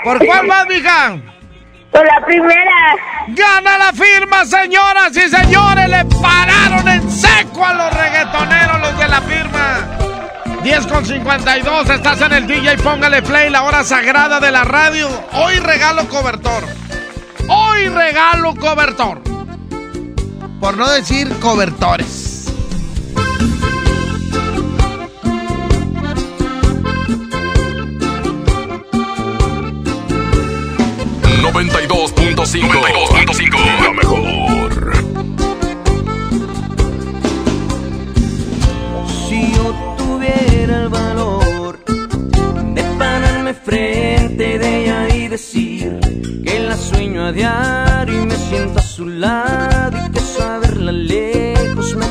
[0.04, 1.16] ¿Por cuál vas, mija?
[1.90, 2.96] Por la primera.
[3.28, 5.88] ¡Gana la firma, señoras y señores!
[5.88, 9.96] ¡Le pararon en seco a los reggaetoneros, los de la firma!
[10.62, 15.08] 10 con 52, estás en el DJ, póngale play, la hora sagrada de la radio.
[15.32, 16.64] Hoy regalo cobertor.
[17.48, 19.22] Hoy regalo cobertor.
[20.60, 22.25] Por no decir cobertores.
[33.82, 34.92] La mejor.
[39.26, 41.82] Si yo tuviera el valor
[42.74, 45.98] de pararme frente de ella y decir
[46.44, 51.96] que la sueño a diario y me siento a su lado y que saberla lejos
[51.96, 52.04] me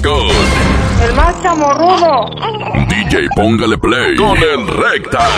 [0.00, 0.28] con
[1.02, 2.30] El más chamorrudo.
[2.88, 5.28] DJ Póngale Play con el Recta.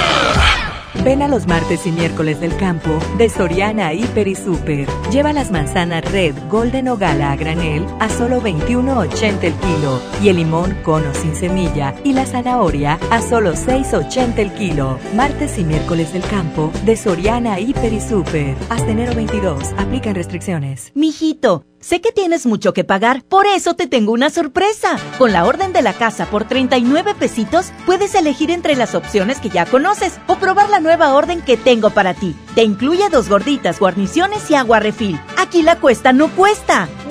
[1.02, 4.86] Ven a los martes y miércoles del campo de Soriana Hiper y Super.
[5.10, 10.28] Lleva las manzanas Red, Golden o Gala a granel a solo 21.80 el kilo y
[10.28, 14.98] el limón cono sin semilla y la zanahoria a solo 6.80 el kilo.
[15.14, 18.56] Martes y miércoles del campo de Soriana Hiper y Super.
[18.68, 19.72] Hasta enero 22.
[19.76, 20.92] Aplican restricciones.
[20.94, 24.96] Mijito, sé que tienes mucho que pagar, por eso te tengo una sorpresa.
[25.18, 29.50] Con la orden de la casa por 39 pesitos, puedes elegir entre las opciones que
[29.50, 32.34] ya conoces o probar la nueva orden que tengo para ti.
[32.54, 35.20] Te incluye dos gorditas, guarniciones y agua refil.
[35.38, 36.88] Aquí la cuesta no cuesta.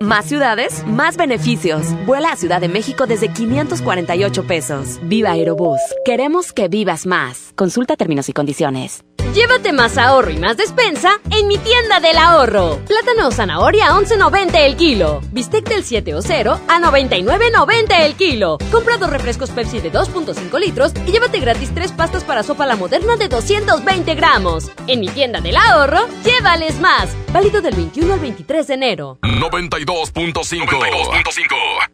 [0.00, 1.86] Más ciudades, más beneficios.
[2.04, 4.98] Vuela a Ciudad de México desde 548 pesos.
[5.04, 5.80] Viva Aerobús.
[6.04, 7.52] Queremos que vivas más.
[7.54, 9.04] Consulta términos y condiciones.
[9.34, 12.78] Llévate más ahorro y más despensa en mi tienda del ahorro.
[12.86, 15.22] Plátano o zanahoria a 11.90 el kilo.
[15.32, 18.58] Bistec del 7 o 0 a 99.90 el kilo.
[18.70, 22.76] Compra dos refrescos Pepsi de 2.5 litros y llévate gratis tres pastas para sopa la
[22.76, 24.70] moderna de 220 gramos.
[24.86, 27.08] En mi tienda del ahorro, llévales más.
[27.32, 29.18] Válido del 21 al 23 de enero.
[29.22, 31.93] 92.5.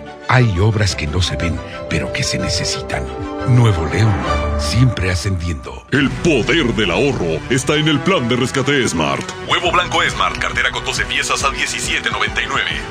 [0.33, 1.59] Hay obras que no se ven,
[1.89, 3.05] pero que se necesitan.
[3.49, 4.15] Nuevo León,
[4.59, 5.85] siempre ascendiendo.
[5.91, 9.29] El poder del ahorro está en el plan de rescate Smart.
[9.49, 12.47] Huevo blanco Smart, cartera con 12 piezas a 17.99.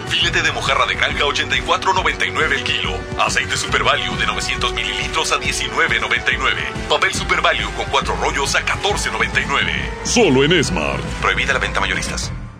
[0.09, 2.93] Filete de mojarra de granja 84.99 el kilo.
[3.19, 6.89] Aceite Super Value de 900 mililitros a 19.99.
[6.91, 10.05] Papel Super Value con 4 rollos a 14.99.
[10.05, 11.03] Solo en Smart.
[11.23, 12.31] Prohibida la venta mayoristas.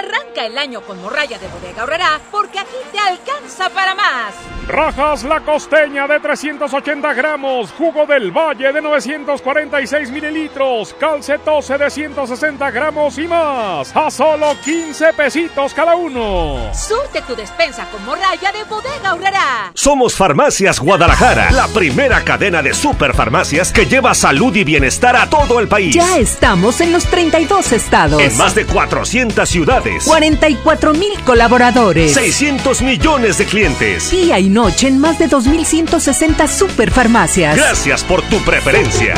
[0.00, 4.34] Arranca el año con morralla de bodega horrera porque aquí te alcanza para más.
[4.66, 12.70] Rajas la costeña de 380 gramos, jugo del valle de 946 mililitros, calcetose de 160
[12.70, 16.72] gramos y más, a solo 15 pesitos cada uno.
[16.72, 19.72] Surte tu despensa con morralla de bodega horrera.
[19.74, 25.60] Somos Farmacias Guadalajara, la primera cadena de superfarmacias que lleva salud y bienestar a todo
[25.60, 25.94] el país.
[25.94, 28.22] Ya estamos en los 32 estados.
[28.22, 29.89] En más de 400 ciudades.
[30.04, 32.14] 44 mil colaboradores.
[32.14, 34.10] 600 millones de clientes.
[34.10, 37.56] Día y noche en más de 2.160 superfarmacias.
[37.56, 39.14] Gracias por tu preferencia.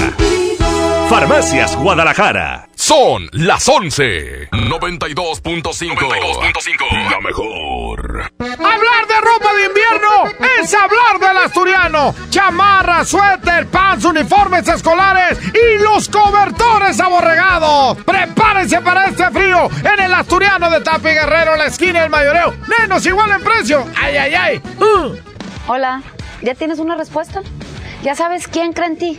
[1.13, 2.67] Farmacias Guadalajara.
[2.75, 4.49] Son las 11.
[4.51, 7.11] 92.5.
[7.11, 8.33] La mejor.
[8.41, 10.25] Hablar de ropa de invierno
[10.59, 12.15] es hablar del asturiano.
[12.31, 17.99] Chamarra, suéter, pants, uniformes escolares y los cobertores aborregados.
[18.07, 22.55] Prepárense para este frío en el asturiano de Tapi Guerrero, la esquina del mayoreo.
[22.81, 23.85] Menos igual en precio.
[24.01, 24.63] Ay, ay, ay.
[24.81, 25.15] Uh.
[25.67, 26.01] Hola,
[26.41, 27.43] ¿ya tienes una respuesta?
[28.03, 29.19] ¿Ya sabes quién cree en ti?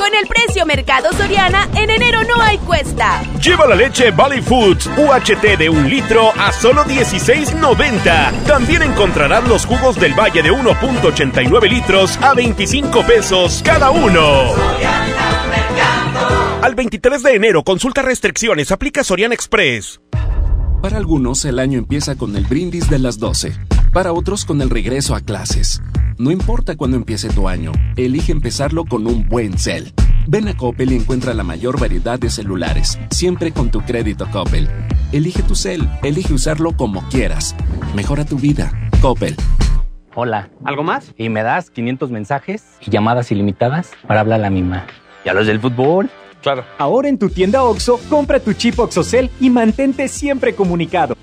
[0.00, 3.22] Con el precio Mercado Soriana, en enero no hay cuesta.
[3.38, 8.44] Lleva la leche Valley Foods UHT de un litro a solo 16.90.
[8.44, 14.54] También encontrarás los jugos del Valle de 1.89 litros a 25 pesos cada uno.
[16.62, 20.00] Al 23 de enero, consulta restricciones, aplica Soriana Express.
[20.80, 23.52] Para algunos, el año empieza con el brindis de las 12.
[23.92, 25.82] Para otros, con el regreso a clases.
[26.16, 29.92] No importa cuándo empiece tu año, elige empezarlo con un buen cel.
[30.28, 34.70] Ven a Coppel y encuentra la mayor variedad de celulares, siempre con tu crédito Coppel.
[35.10, 37.56] Elige tu cel, elige usarlo como quieras.
[37.96, 38.70] Mejora tu vida.
[39.02, 39.34] Coppel.
[40.14, 40.50] Hola.
[40.64, 41.12] ¿Algo más?
[41.16, 44.86] Y me das 500 mensajes y llamadas ilimitadas para hablar a la misma.
[45.24, 46.10] ¿Y a los del fútbol?
[46.42, 46.64] Claro.
[46.78, 51.16] Ahora en tu tienda OXO, compra tu chip OXOCEL y mantente siempre comunicado.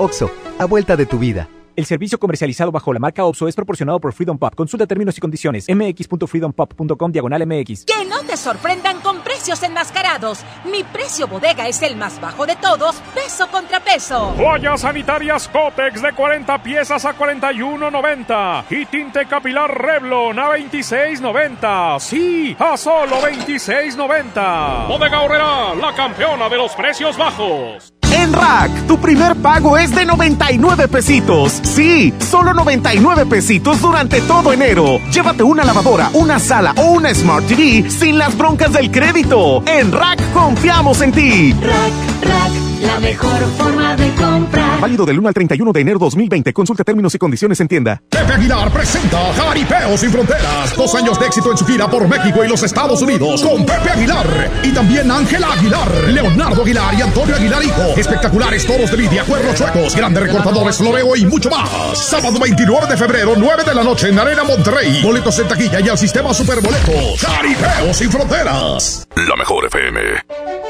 [0.00, 1.48] OXO, a vuelta de tu vida.
[1.80, 4.54] El servicio comercializado bajo la marca OPSO es proporcionado por Freedom Pop.
[4.54, 5.64] Consulta términos y condiciones.
[5.66, 7.86] mx.freedompop.com diagonal mx.
[7.86, 10.40] Que no te sorprendan con precios enmascarados.
[10.70, 14.34] Mi precio bodega es el más bajo de todos, peso contra peso.
[14.36, 21.98] Toallas sanitarias Cotex de 40 piezas a 41.90 y tinte capilar Revlon a 26.90.
[21.98, 24.86] Sí, a solo 26.90.
[24.86, 27.94] Bodega Horrera, la campeona de los precios bajos.
[28.20, 31.58] En Rack, tu primer pago es de 99 pesitos.
[31.62, 34.98] Sí, solo 99 pesitos durante todo enero.
[35.10, 39.62] Llévate una lavadora, una sala o una Smart TV sin las broncas del crédito.
[39.66, 41.52] En Rack confiamos en ti.
[41.62, 44.80] Rack, Rack, la mejor forma de comprar.
[44.80, 46.52] Válido del 1 al 31 de enero 2020.
[46.52, 48.02] Consulta términos y condiciones en tienda.
[48.08, 50.76] Pepe Aguilar presenta Jaripeo sin Fronteras.
[50.76, 53.90] Dos años de éxito en su gira por México y los Estados Unidos con Pepe
[53.90, 54.50] Aguilar.
[54.62, 57.82] Y también Ángela Aguilar, Leonardo Aguilar y Antonio Aguilar Hijo.
[57.96, 61.98] Espectaculares toros de lidia, cuernos chuecos, grandes recortadores, floreo y mucho más.
[61.98, 65.02] Sábado 29 de febrero, 9 de la noche en Arena Monterrey.
[65.02, 67.20] Boletos en taquilla y al sistema Superboletos.
[67.20, 69.06] Jaripeo sin Fronteras.
[69.16, 70.69] La mejor FM.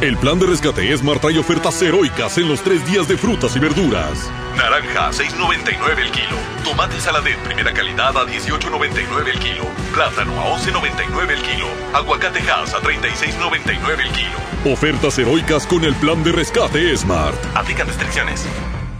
[0.00, 3.58] El plan de rescate Smart trae ofertas heroicas en los tres días de frutas y
[3.58, 4.30] verduras.
[4.56, 6.36] Naranja, 6.99 el kilo.
[6.64, 9.64] Tomate saladet primera calidad a 18.99 el kilo.
[9.92, 11.66] Plátano a 11.99 el kilo.
[11.92, 14.72] Aguacate Hass a 36.99 el kilo.
[14.72, 17.36] Ofertas heroicas con el plan de rescate Smart.
[17.54, 18.46] Aplican restricciones.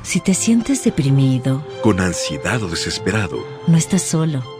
[0.03, 4.60] Si te sientes deprimido, con ansiedad o desesperado, no estás solo.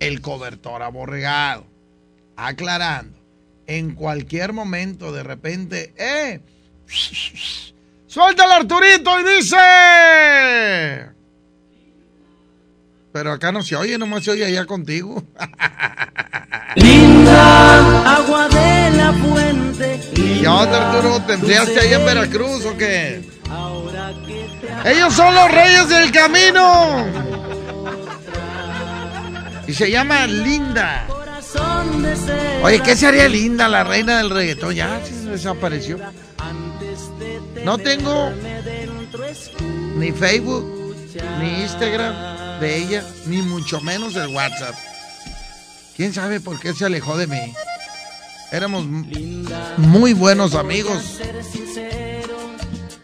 [0.00, 1.66] el cobertor aborregado.
[2.36, 3.18] Aclarando,
[3.66, 6.40] en cualquier momento, de repente, ¡eh!
[8.06, 9.56] ¡Suelta el Arturito y dice!
[13.12, 15.22] Pero acá no se oye, nomás se oye allá contigo.
[16.76, 20.00] Linda agua de la fuente.
[20.16, 21.20] ¿Y Arturo?
[21.26, 23.22] ¿Te empleaste ahí en Veracruz o qué?
[24.84, 27.29] Ellos son los reyes del camino.
[29.70, 31.06] Y se llama Linda.
[32.64, 34.74] Oye, ¿qué sería Linda, la reina del reggaetón?
[34.74, 35.96] Ya se desapareció.
[37.64, 38.32] No tengo
[39.94, 40.96] ni Facebook,
[41.38, 44.74] ni Instagram, de ella, ni mucho menos el WhatsApp.
[45.96, 47.54] ¿Quién sabe por qué se alejó de mí?
[48.50, 48.84] Éramos
[49.76, 51.20] muy buenos amigos.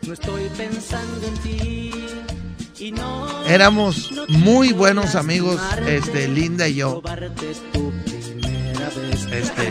[0.04, 1.85] No estoy pensando en ti.
[2.78, 7.02] No Éramos muy buenos amigos, este, Linda y yo.
[9.32, 9.70] Este,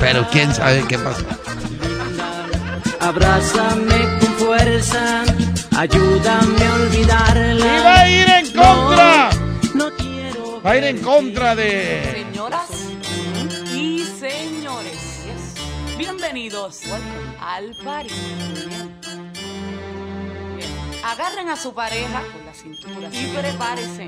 [0.00, 1.24] pero quién sabe qué pasó.
[2.98, 5.22] Abrázame con fuerza,
[5.76, 7.78] ayúdame a olvidarla.
[7.78, 9.30] Y va a ir en contra.
[9.74, 10.62] No quiero.
[10.62, 12.24] Va a ir en contra de.
[12.32, 12.70] Señoras
[13.72, 15.22] y señores,
[15.96, 16.80] bienvenidos
[17.40, 18.14] al party.
[21.02, 24.06] Agarren a su pareja con la cintura y prepárense.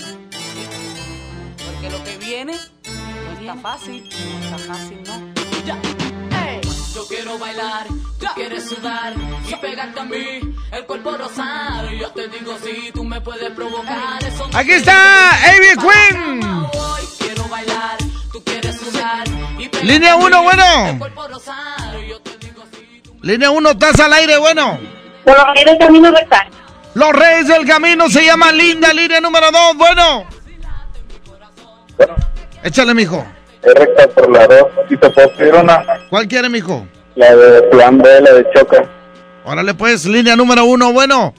[1.64, 5.43] Porque lo que viene no está fácil, no está fácil, ¿no?
[5.64, 5.78] Ya.
[6.94, 7.86] Yo quiero bailar,
[8.19, 9.14] tú quieres sudar
[9.48, 10.40] y pegarte a mí,
[10.70, 11.90] el cuerpo rosar.
[11.94, 14.23] Yo te digo si tú me puedes provocar.
[14.23, 16.44] Eso no Aquí está Amy Queen.
[16.44, 17.97] Hoy quiero bailar,
[18.31, 19.27] tú quieres sudar
[19.59, 20.86] y Línea a mí, 1, bueno.
[20.89, 21.98] el cuerpo rosar.
[22.06, 22.32] Yo te
[23.23, 24.78] Línea 1, estás al aire, bueno.
[25.24, 26.61] Los Reyes del Camino rectal.
[26.94, 30.27] Los Reyes del Camino se llama Linda, línea número 2, bueno.
[32.62, 33.24] Échale, mijo.
[33.62, 34.59] Es recta por la 2.
[34.90, 35.85] ¿Y te puedo pedir una?
[36.10, 36.86] ¿Cuál quiere, mijo?
[37.14, 38.85] La de plan B, la de Choca.
[39.44, 41.35] Órale, pues, línea número 1, bueno.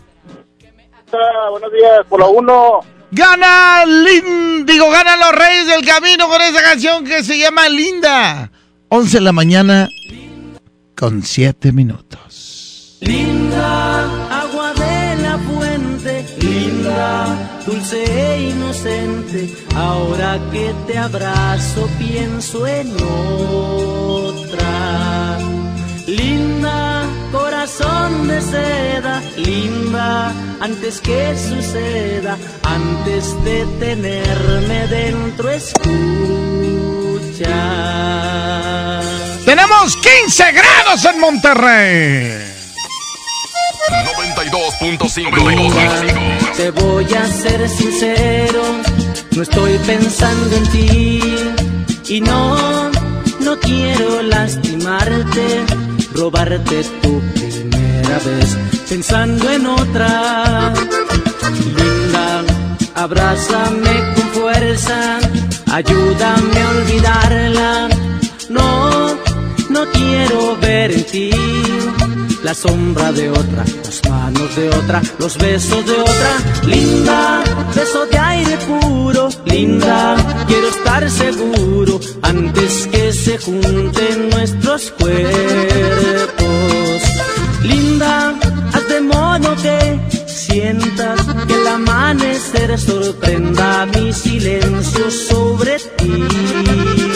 [1.51, 2.79] buenos días, por la 1.
[3.11, 8.49] Gana Lin, digo, gana los Reyes del Camino con esa canción que se llama Linda.
[8.89, 9.87] 11 de la mañana
[10.95, 12.97] con 7 minutos.
[13.01, 14.92] Linda, agua de
[15.33, 19.51] la fuente, linda, dulce e inocente.
[19.75, 24.67] Ahora que te abrazo pienso en otra.
[26.05, 35.81] Linda, corazón de seda, linda, antes que suceda, antes de tenerme dentro, escucha.
[39.45, 42.52] Tenemos 15 grados en Monterrey.
[43.89, 46.55] 92.5.
[46.55, 48.63] Te voy a ser sincero,
[49.35, 51.19] no estoy pensando en ti
[52.07, 52.89] y no,
[53.39, 55.65] no quiero lastimarte,
[56.13, 58.57] robarte tu primera vez,
[58.87, 60.71] pensando en otra.
[61.75, 62.45] Linda,
[62.95, 65.19] abrázame con fuerza,
[65.71, 67.89] ayúdame a olvidarla.
[68.49, 69.15] No,
[69.69, 71.31] no quiero ver en ti
[72.43, 76.37] la sombra de otra, las manos de otra, los besos de otra.
[76.65, 77.43] Linda,
[77.73, 80.15] beso de aire puro, linda,
[80.47, 85.13] quiero estar seguro antes que se junten nuestros cuerpos.
[87.63, 88.33] Linda,
[88.73, 97.12] haz de modo que sientas que el amanecer sorprenda mi silencio sobre ti.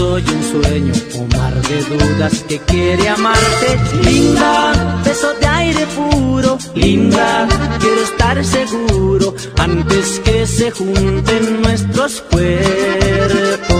[0.00, 3.68] Soy un sueño o mar de dudas que quiere amarte.
[4.02, 7.46] Linda, beso de aire puro, linda,
[7.80, 13.78] quiero estar seguro antes que se junten nuestros cuerpos.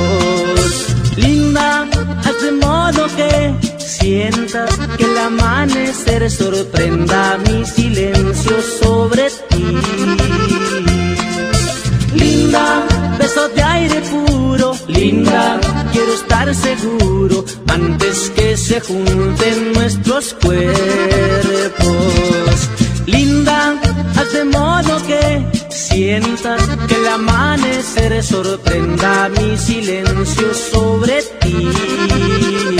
[1.16, 1.88] Linda,
[2.26, 9.64] haz de modo que sientas que el amanecer sorprenda mi silencio sobre ti.
[12.12, 12.66] Linda,
[13.18, 15.60] beso de aire puro, linda,
[16.22, 21.94] estar seguro antes que se junten nuestros cuerpos.
[23.06, 23.74] Linda,
[24.16, 25.22] haz de modo que
[25.70, 32.80] sientas que el amanecer sorprenda mi silencio sobre ti.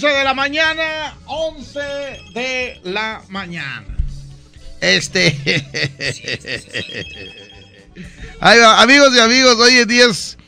[0.00, 1.78] 11 de la mañana, 11
[2.32, 3.84] de la mañana.
[4.80, 5.36] Este.
[8.40, 10.38] Ahí va, amigos y amigos, hoy es 10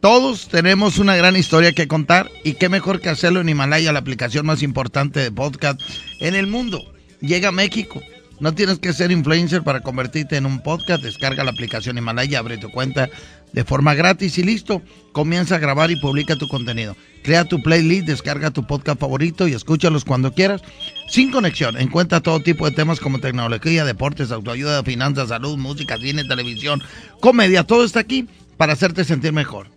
[0.00, 4.00] Todos tenemos una gran historia que contar y qué mejor que hacerlo en Himalaya, la
[4.00, 5.80] aplicación más importante de podcast
[6.18, 6.82] en el mundo.
[7.20, 8.02] Llega a México.
[8.40, 11.04] No tienes que ser influencer para convertirte en un podcast.
[11.04, 13.08] Descarga la aplicación Himalaya, abre tu cuenta
[13.52, 14.82] de forma gratis y listo.
[15.12, 16.96] Comienza a grabar y publica tu contenido.
[17.22, 20.62] Crea tu playlist, descarga tu podcast favorito y escúchalos cuando quieras.
[21.08, 26.24] Sin conexión, encuentra todo tipo de temas como tecnología, deportes, autoayuda, finanzas, salud, música, cine,
[26.24, 26.82] televisión,
[27.20, 27.64] comedia.
[27.64, 29.68] Todo está aquí para hacerte sentir mejor.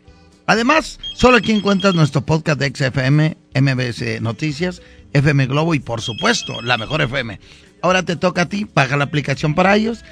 [0.46, 4.82] Además, solo aquí encuentras nuestro podcast de XFM, MBS Noticias,
[5.14, 7.40] FM Globo y por supuesto, la mejor FM.
[7.82, 10.04] Ahora te toca a ti, paga la aplicación para ellos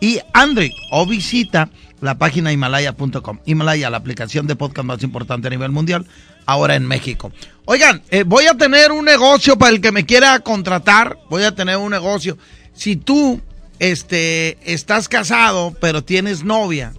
[0.00, 1.70] y Android o visita
[2.00, 3.40] la página himalaya.com.
[3.44, 6.06] Himalaya, la aplicación de podcast más importante a nivel mundial,
[6.46, 7.30] ahora en México.
[7.66, 11.54] Oigan, eh, voy a tener un negocio para el que me quiera contratar, voy a
[11.54, 12.38] tener un negocio.
[12.72, 13.40] Si tú
[13.78, 16.94] este, estás casado, pero tienes novia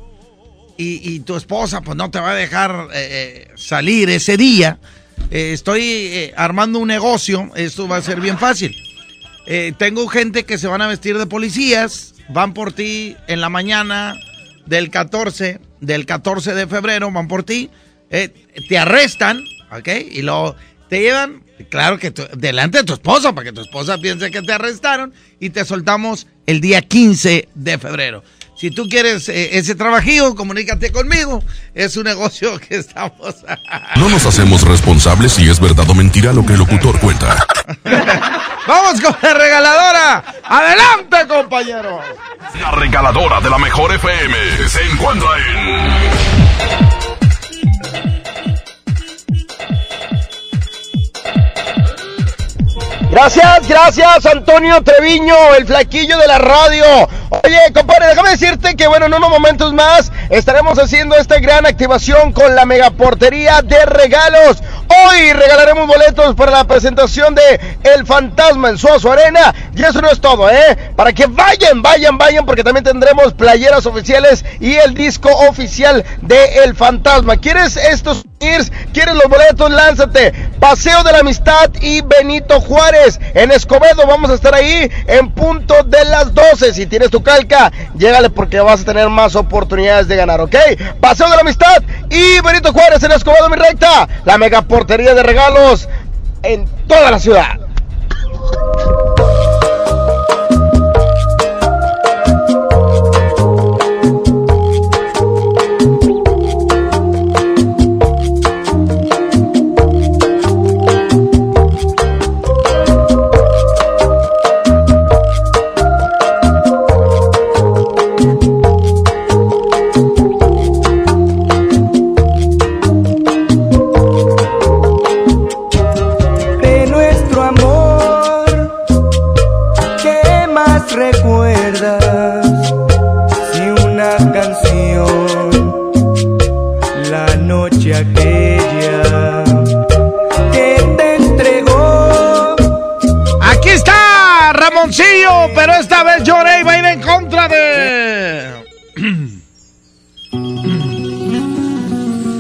[0.78, 4.80] y, y tu esposa pues no te va a dejar eh, eh, salir ese día,
[5.30, 8.76] estoy armando un negocio, esto va a ser bien fácil.
[9.78, 14.20] Tengo gente que se van a vestir de policías, van por ti en la mañana
[14.66, 17.70] del 14, del 14 de febrero, van por ti,
[18.10, 18.30] eh,
[18.68, 19.42] te arrestan,
[19.72, 19.88] ¿ok?
[20.12, 20.56] Y luego
[20.90, 24.42] te llevan, claro que tú- delante de tu esposa, para que tu esposa piense que
[24.42, 28.24] te arrestaron, y te soltamos el día 15 de febrero.
[28.58, 31.44] Si tú quieres eh, ese trabajillo, comunícate conmigo.
[31.74, 33.38] Es un negocio que estamos...
[33.96, 37.44] No nos hacemos responsables si es verdad o mentira lo que el locutor cuenta.
[38.68, 40.24] Vamos con la regaladora.
[40.44, 42.00] Adelante, compañero.
[42.60, 46.42] La regaladora de la mejor FM se encuentra en...
[53.12, 56.86] Gracias, gracias, Antonio Treviño, el flaquillo de la radio.
[57.44, 62.32] Oye, compadre, déjame decirte que, bueno, en unos momentos más estaremos haciendo esta gran activación
[62.32, 64.64] con la megaportería de regalos.
[64.92, 69.54] Hoy regalaremos boletos para la presentación de El Fantasma en Suazo Arena.
[69.74, 70.92] Y eso no es todo, ¿eh?
[70.98, 76.64] Para que vayan, vayan, vayan, porque también tendremos playeras oficiales y el disco oficial de
[76.64, 77.38] El Fantasma.
[77.38, 78.24] ¿Quieres estos?
[78.92, 79.72] ¿Quieres los boletos?
[79.72, 80.34] Lánzate.
[80.60, 83.20] Paseo de la Amistad y Benito Juárez.
[83.36, 86.74] En Escobedo vamos a estar ahí en punto de las 12.
[86.74, 90.56] Si tienes tu calca, llégale porque vas a tener más oportunidades de ganar, ¿ok?
[91.00, 94.10] Paseo de la Amistad y Benito Juárez en Escobedo, mi recta.
[94.26, 94.38] La
[94.82, 95.88] megaportería de regalos
[96.44, 97.60] en toda la ciudad.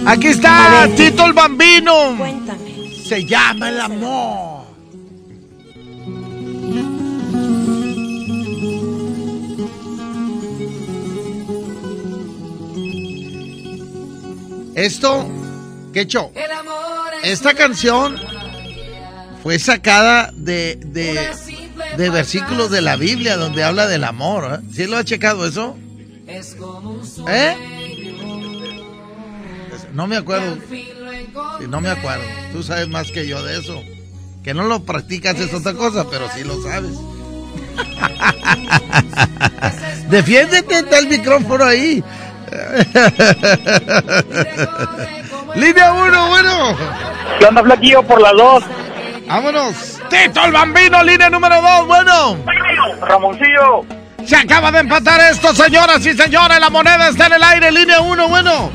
[0.05, 2.15] Aquí está Tito el Bambino.
[2.17, 2.95] Cuéntame.
[3.07, 4.61] Se llama el amor.
[14.75, 15.27] Esto,
[15.93, 16.31] ¿qué show?
[17.23, 18.17] Esta canción
[19.43, 21.29] fue sacada de, de,
[21.97, 24.61] de versículos de la Biblia donde habla del amor.
[24.61, 24.67] ¿eh?
[24.73, 25.77] ¿Sí lo ha checado eso?
[27.27, 27.55] ¿Eh?
[29.93, 30.57] No me acuerdo.
[31.67, 32.23] No me acuerdo.
[32.51, 33.81] Tú sabes más que yo de eso.
[34.43, 36.91] Que no lo practicas es otra cosa, pero sí lo sabes.
[40.09, 42.03] Defiéndete, está el micrófono ahí.
[45.55, 46.77] Línea 1, bueno.
[47.39, 48.03] ¿Qué onda, flaquillo?
[48.03, 48.63] Por las dos.
[49.27, 49.99] Vámonos.
[50.09, 52.37] Tito el Bambino, línea número 2, bueno.
[53.01, 53.85] Ramoncillo.
[54.25, 56.59] Se acaba de empatar esto, señoras y señores.
[56.59, 58.69] La moneda está en el aire, línea 1, bueno.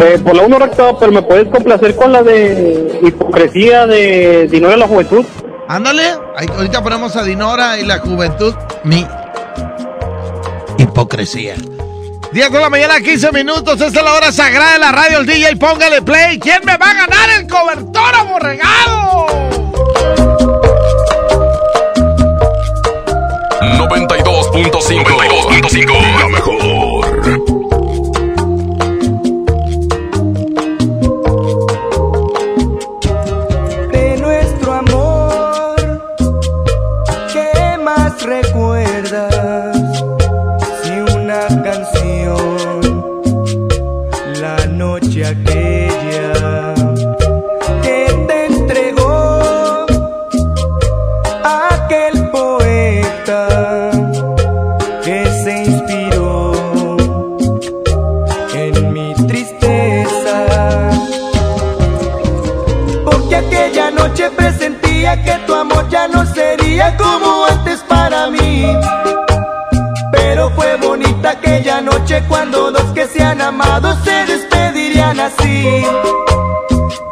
[0.00, 4.70] Eh, por la uno recto, pero me puedes complacer con la de hipocresía de Dinero
[4.70, 5.24] de la Juventud.
[5.68, 6.02] Ándale,
[6.36, 8.54] ahí- ahorita ponemos a Dinora y la juventud.
[8.84, 9.06] Mi
[10.78, 11.54] hipocresía.
[12.32, 13.80] 10 de la mañana, 15 minutos.
[13.80, 15.18] Esta es la hora sagrada de la radio.
[15.20, 16.38] El DJ, póngale play.
[16.38, 19.26] ¿Quién me va a ganar el cobertor aborregado?
[23.78, 27.19] 92.5 92.5 La mejor
[72.10, 75.84] noche cuando dos que se han amado se despedirían así.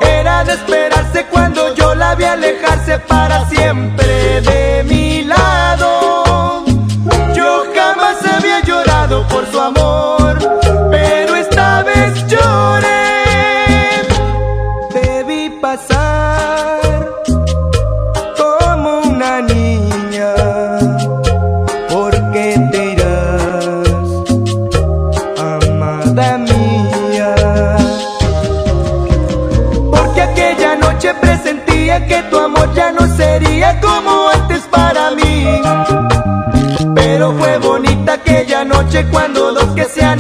[0.01, 0.98] Era de esperarse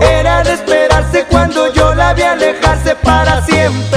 [0.00, 3.95] Era de esperarse cuando yo la vi alejarse para siempre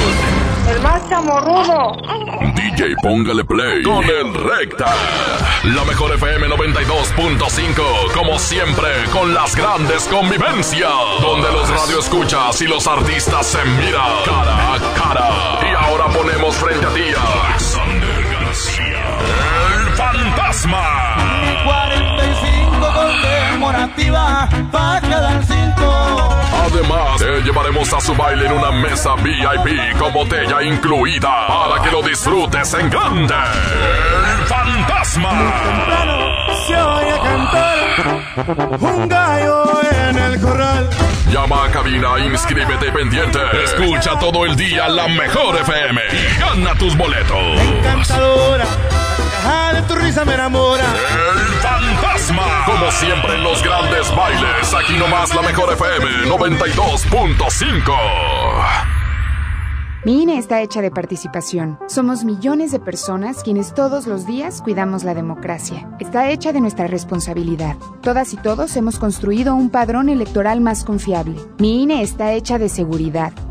[0.70, 1.98] El más chamorrudo.
[2.56, 4.94] DJ Póngale Play con el Recta.
[5.64, 10.92] La mejor FM 92.5, como siempre, con las grandes convivencias.
[11.22, 15.30] Donde los radioescuchas y los artistas se miran cara a cara.
[15.72, 19.18] Y ahora ponemos frente a ti a Alexander García,
[19.74, 21.21] el fantasma.
[23.62, 26.36] 45 conmemorativa para cada cinco.
[26.66, 31.92] Además, te llevaremos a su baile en una mesa VIP con botella incluida para que
[31.92, 33.36] lo disfrutes en grande.
[33.36, 35.32] El fantasma.
[36.68, 38.24] Se oye cantar
[38.80, 40.90] un gallo en el corral.
[41.32, 43.40] Llama a cabina, inscríbete pendiente.
[43.64, 47.60] Escucha todo el día la mejor FM y gana tus boletos.
[47.60, 48.66] Encantadora,
[49.74, 50.84] de tu risa me enamora.
[50.84, 51.41] El
[52.66, 57.92] Como siempre en los grandes bailes, aquí nomás la mejor FM 92.5.
[60.04, 61.78] Mi INE está hecha de participación.
[61.88, 65.88] Somos millones de personas quienes todos los días cuidamos la democracia.
[66.00, 67.76] Está hecha de nuestra responsabilidad.
[68.02, 71.36] Todas y todos hemos construido un padrón electoral más confiable.
[71.60, 73.32] Mi INE está hecha de seguridad.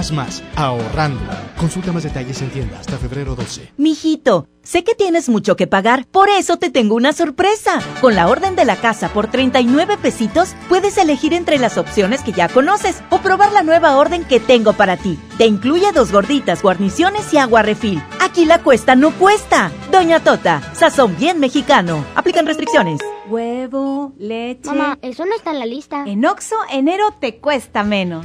[0.00, 1.20] Haz más, ahorrando.
[1.58, 3.72] Consulta más detalles en tienda hasta febrero 12.
[3.76, 7.82] Mijito, sé que tienes mucho que pagar, por eso te tengo una sorpresa.
[8.00, 12.32] Con la orden de la casa por 39 pesitos, puedes elegir entre las opciones que
[12.32, 15.18] ya conoces o probar la nueva orden que tengo para ti.
[15.36, 18.02] Te incluye dos gorditas, guarniciones y agua refil.
[18.22, 19.70] Aquí la cuesta no cuesta.
[19.92, 22.06] Doña Tota, sazón bien mexicano.
[22.14, 23.00] Aplican restricciones.
[23.28, 24.64] Huevo, leche.
[24.64, 26.04] Mamá, eso no está en la lista.
[26.06, 28.24] En Oxo, enero te cuesta menos.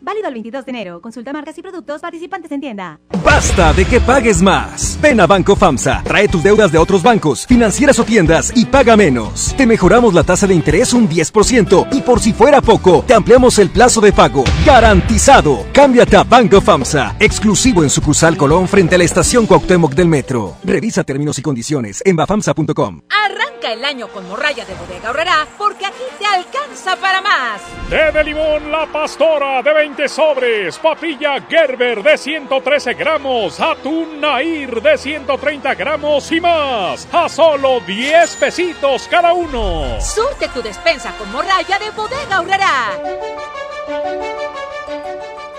[0.00, 1.00] Válido el 22 de enero.
[1.00, 3.00] Consulta marcas y productos participantes en tienda.
[3.24, 4.98] Basta de que pagues más.
[5.00, 8.96] Ven a Banco FAMSA, trae tus deudas de otros bancos, financieras o tiendas y paga
[8.96, 9.54] menos.
[9.56, 13.58] Te mejoramos la tasa de interés un 10% y por si fuera poco, te ampliamos
[13.58, 14.44] el plazo de pago.
[14.64, 15.66] Garantizado.
[15.72, 20.56] Cámbiate a Banco FAMSA, exclusivo en sucursal Colón frente a la estación Cuauhtémoc del Metro.
[20.64, 23.02] Revisa términos y condiciones en bafamsa.com.
[23.08, 27.62] Arranca el año con morralla de bodega ahorrará porque aquí te alcanza para más.
[27.88, 34.80] Té de limón La Pastora de 20 sobres, papilla Gerber de 113 gramos, atún Nair
[34.80, 40.00] de 130 gramos y más, a solo 10 pesitos cada uno.
[40.00, 42.90] Surte tu despensa con morralla de bodega ahorrará.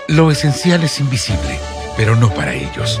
[0.08, 1.58] Lo esencial es invisible,
[1.96, 3.00] pero no para ellos.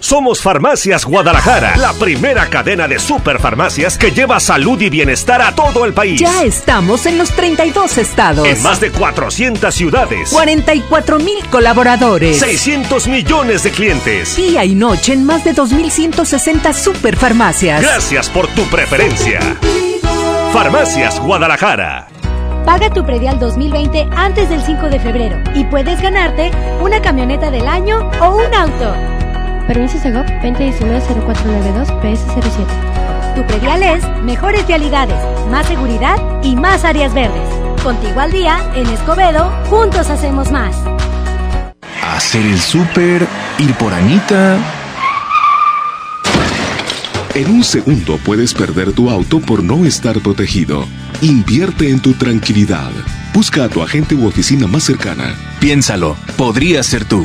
[0.00, 5.84] Somos Farmacias Guadalajara, la primera cadena de superfarmacias que lleva salud y bienestar a todo
[5.84, 6.18] el país.
[6.18, 8.46] Ya estamos en los 32 estados.
[8.48, 10.30] En más de 400 ciudades.
[10.30, 12.38] 44 mil colaboradores.
[12.38, 14.36] 600 millones de clientes.
[14.36, 17.82] Día y noche en más de 2.160 superfarmacias.
[17.82, 19.38] Gracias por tu preferencia.
[20.54, 22.08] Farmacias Guadalajara.
[22.64, 26.50] Paga tu predial 2020 antes del 5 de febrero y puedes ganarte
[26.80, 29.19] una camioneta del año o un auto.
[29.70, 33.36] Permiso Segov 2019-0492 PS07.
[33.36, 35.14] Tu predial es mejores vialidades,
[35.48, 37.48] más seguridad y más áreas verdes.
[37.80, 40.74] Contigo al día, en Escobedo, juntos hacemos más.
[42.02, 43.24] Hacer el súper,
[43.60, 44.58] ir por Anita.
[47.36, 50.84] En un segundo puedes perder tu auto por no estar protegido.
[51.20, 52.90] Invierte en tu tranquilidad.
[53.32, 55.36] Busca a tu agente u oficina más cercana.
[55.60, 57.24] Piénsalo, podría ser tú.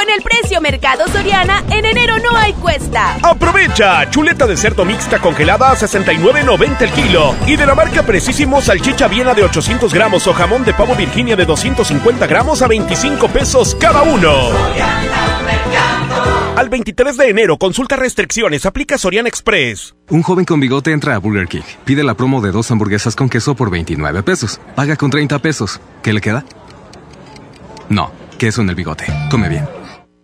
[0.00, 3.18] Con el precio Mercado Soriana, en enero no hay cuesta.
[3.22, 7.36] Aprovecha, chuleta de cerdo mixta congelada a 69.90 el kilo.
[7.46, 11.36] Y de la marca Precisimo, salchicha viena de 800 gramos o jamón de pavo Virginia
[11.36, 14.32] de 250 gramos a 25 pesos cada uno.
[16.56, 19.94] Al 23 de enero, consulta restricciones, aplica Soriana Express.
[20.08, 23.28] Un joven con bigote entra a Burger King, pide la promo de dos hamburguesas con
[23.28, 25.78] queso por 29 pesos, paga con 30 pesos.
[26.02, 26.46] ¿Qué le queda?
[27.90, 29.04] No, queso en el bigote.
[29.30, 29.79] Come bien.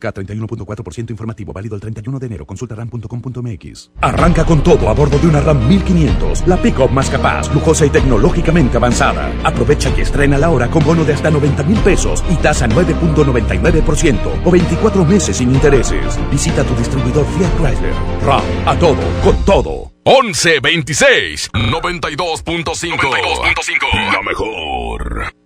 [0.07, 2.47] K31.4% informativo válido el 31 de enero.
[2.47, 3.91] Consulta ram.com.mx.
[4.01, 7.91] Arranca con todo a bordo de una RAM 1500, la pick-up más capaz, lujosa y
[7.91, 9.33] tecnológicamente avanzada.
[9.45, 14.43] Aprovecha y estrena la hora con bono de hasta 90 mil pesos y tasa 9.99%
[14.45, 16.19] o 24 meses sin intereses.
[16.31, 17.95] Visita tu distribuidor Fiat Chrysler.
[18.25, 19.93] RAM, a todo, con todo.
[20.05, 25.46] 1126 92.5 92.5 La mejor.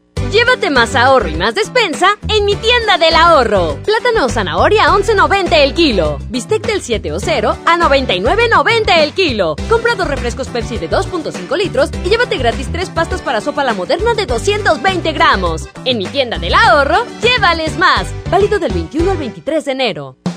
[0.31, 3.77] Llévate más ahorro y más despensa en mi tienda del ahorro.
[3.83, 6.19] Plátano o zanahoria a 11.90 el kilo.
[6.29, 9.55] Bistec del 7 o 0 a 99.90 el kilo.
[9.69, 13.73] Compra dos refrescos Pepsi de 2.5 litros y llévate gratis tres pastas para sopa la
[13.73, 15.67] moderna de 220 gramos.
[15.85, 18.07] En mi tienda del ahorro, llévales más.
[18.29, 20.20] Válido del 21 al 23 de enero.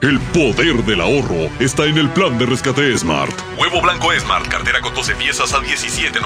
[0.00, 3.32] El poder del ahorro está en el plan de rescate Smart.
[3.58, 6.20] Huevo blanco Smart, cartera con 12 piezas a 17.99.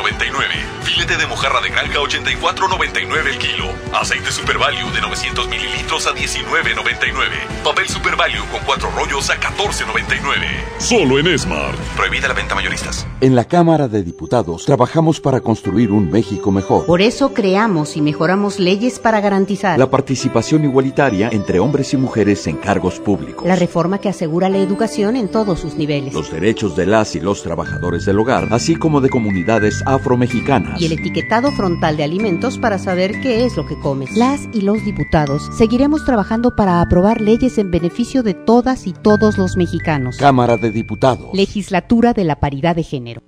[0.83, 3.67] Filete de mojarra de granja 84.99 el kilo.
[3.93, 7.63] Aceite Super Value de 900 mililitros a 19.99.
[7.63, 10.79] Papel Super Value con 4 rollos a 14.99.
[10.79, 11.79] Solo en Smart.
[11.97, 13.07] Prohibida la venta mayoristas.
[13.21, 16.87] En la Cámara de Diputados trabajamos para construir un México mejor.
[16.87, 22.47] Por eso creamos y mejoramos leyes para garantizar la participación igualitaria entre hombres y mujeres
[22.47, 23.47] en cargos públicos.
[23.47, 26.15] La reforma que asegura la educación en todos sus niveles.
[26.15, 30.81] Los derechos de las y los trabajadores del hogar, así como de comunidades afromexicanas.
[30.81, 34.17] Y el etiquetado frontal de alimentos para saber qué es lo que comes.
[34.17, 39.39] Las y los diputados seguiremos trabajando para aprobar leyes en beneficio de todas y todos
[39.39, 40.17] los mexicanos.
[40.17, 41.31] Cámara de Diputados.
[41.33, 43.23] Legislatura de la Paridad de Género.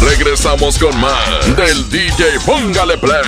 [0.00, 3.22] Regresamos con más del DJ Póngale Play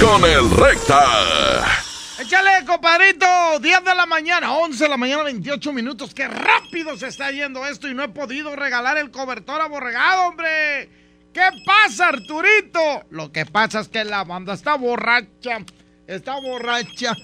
[0.00, 1.91] con el Recta.
[2.22, 3.26] Échale, compadrito.
[3.60, 6.14] 10 de la mañana, 11 de la mañana, 28 minutos.
[6.14, 10.88] Qué rápido se está yendo esto y no he podido regalar el cobertor aborregado, hombre.
[11.34, 13.04] ¿Qué pasa, Arturito?
[13.10, 15.58] Lo que pasa es que la banda está borracha.
[16.06, 17.16] Está borracha.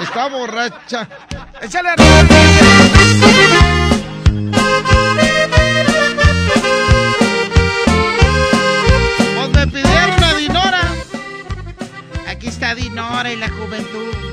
[0.00, 1.08] Está borracha.
[1.60, 1.90] Échale,
[9.36, 10.80] Pues me pidieron a Dinora.
[12.28, 14.25] Aquí está Dinora y la juventud.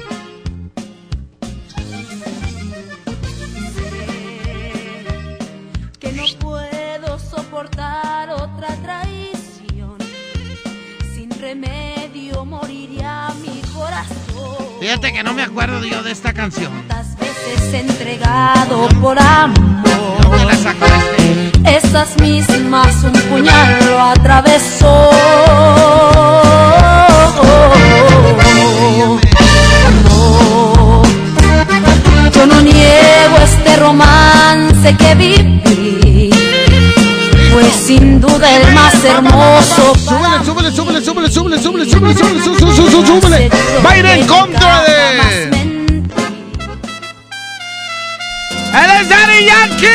[7.63, 9.97] Soportar otra traición.
[11.13, 14.57] Sin remedio moriría mi corazón.
[14.79, 16.71] Fíjate que no me acuerdo yo de esta canción.
[16.87, 19.83] Tantas veces entregado por amor.
[20.23, 21.77] ¿Dónde la sacó este?
[21.77, 25.11] Esas mismas un puñal lo atravesó.
[30.03, 31.01] No,
[32.31, 36.32] yo no niego este romance que viví.
[37.53, 39.93] Fue sin duda el más hermoso.
[39.93, 43.49] Súbele, súbele, súbele, súbele, súbele, súbele, súbele, súbele, súbele, súbele, súbele.
[43.85, 45.49] Va a ir en contra de.
[48.73, 49.87] ¡Él es Daddy Yankee!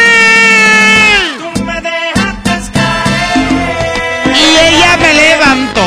[4.36, 5.82] Y ella me levantó.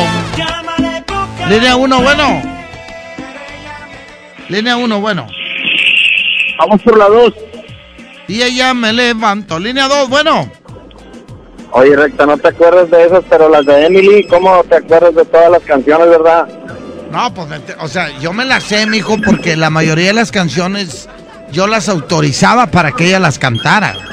[1.47, 2.41] Línea 1, bueno.
[4.49, 5.25] Línea 1, bueno.
[6.57, 7.33] Vamos por la 2.
[8.27, 9.57] Y ella me levantó.
[9.57, 10.51] Línea 2, bueno.
[11.71, 15.25] Oye, Recta, no te acuerdas de esas, pero las de Emily, ¿cómo te acuerdas de
[15.25, 16.47] todas las canciones, verdad?
[17.11, 17.47] No, pues,
[17.79, 21.07] o sea, yo me las sé, mijo, porque la mayoría de las canciones
[21.51, 23.95] yo las autorizaba para que ella las cantara.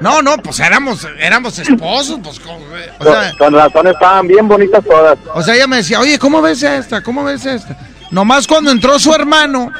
[0.00, 2.58] No, no, pues éramos, éramos esposos, pues, como,
[2.98, 5.18] o sea, Con razón estaban bien bonitas todas.
[5.34, 7.02] o sea, ella me decía, oye, ¿cómo ves esta?
[7.02, 7.76] ¿Cómo ves esta?
[8.12, 9.72] Nomás cuando entró su hermano.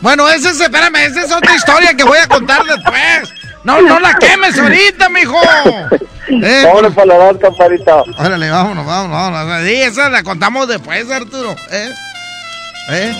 [0.00, 3.32] Bueno, esa es, espérame, esa es otra historia que voy a contar después.
[3.66, 5.40] No, no la quemes ahorita, mijo.
[6.28, 6.62] Eh,
[7.04, 8.04] la 2, compadrito.
[8.18, 9.64] Órale, vámonos, vámonos, vámonos.
[9.66, 11.54] Sí, esa la contamos después, Arturo.
[11.70, 11.90] ¿Eh?
[12.90, 13.12] ¿Eh?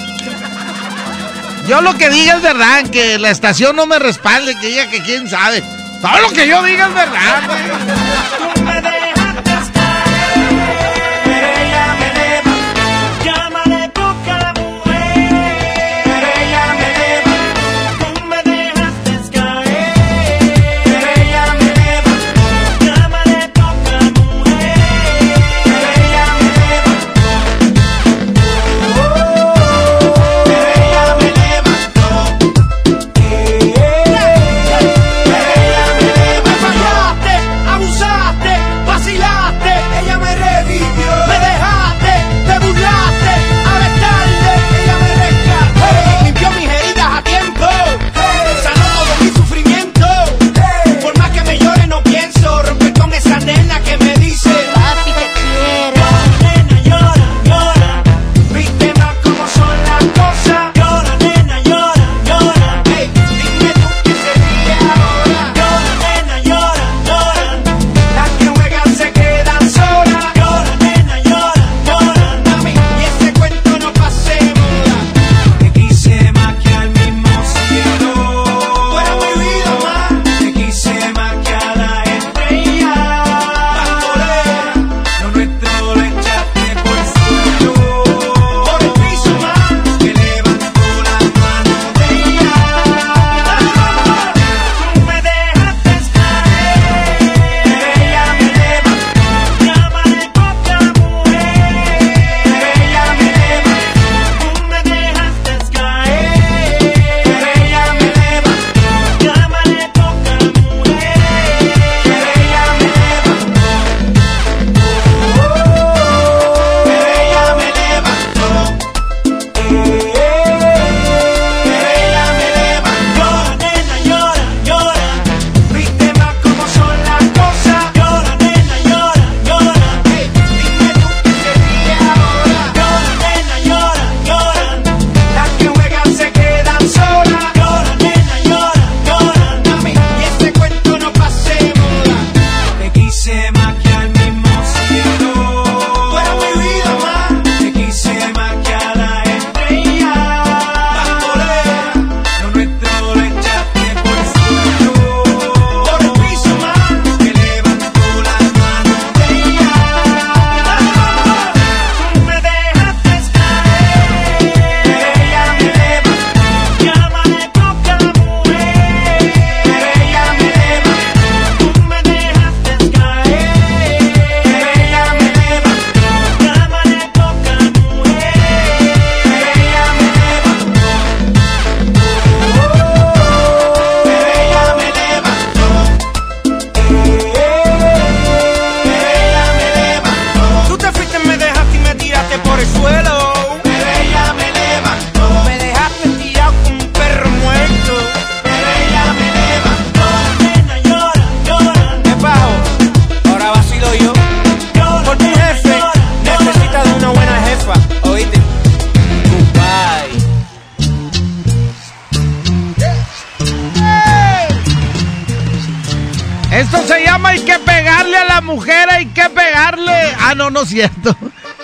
[1.67, 5.03] Yo lo que diga es verdad, que la estación no me respalde, que diga que
[5.03, 5.65] quién sabe.
[6.01, 7.43] Todo lo que yo diga es verdad,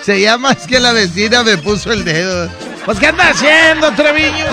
[0.03, 2.49] Se llama es que la vecina me puso el dedo.
[2.85, 4.45] Pues ¿qué anda haciendo, Treviño?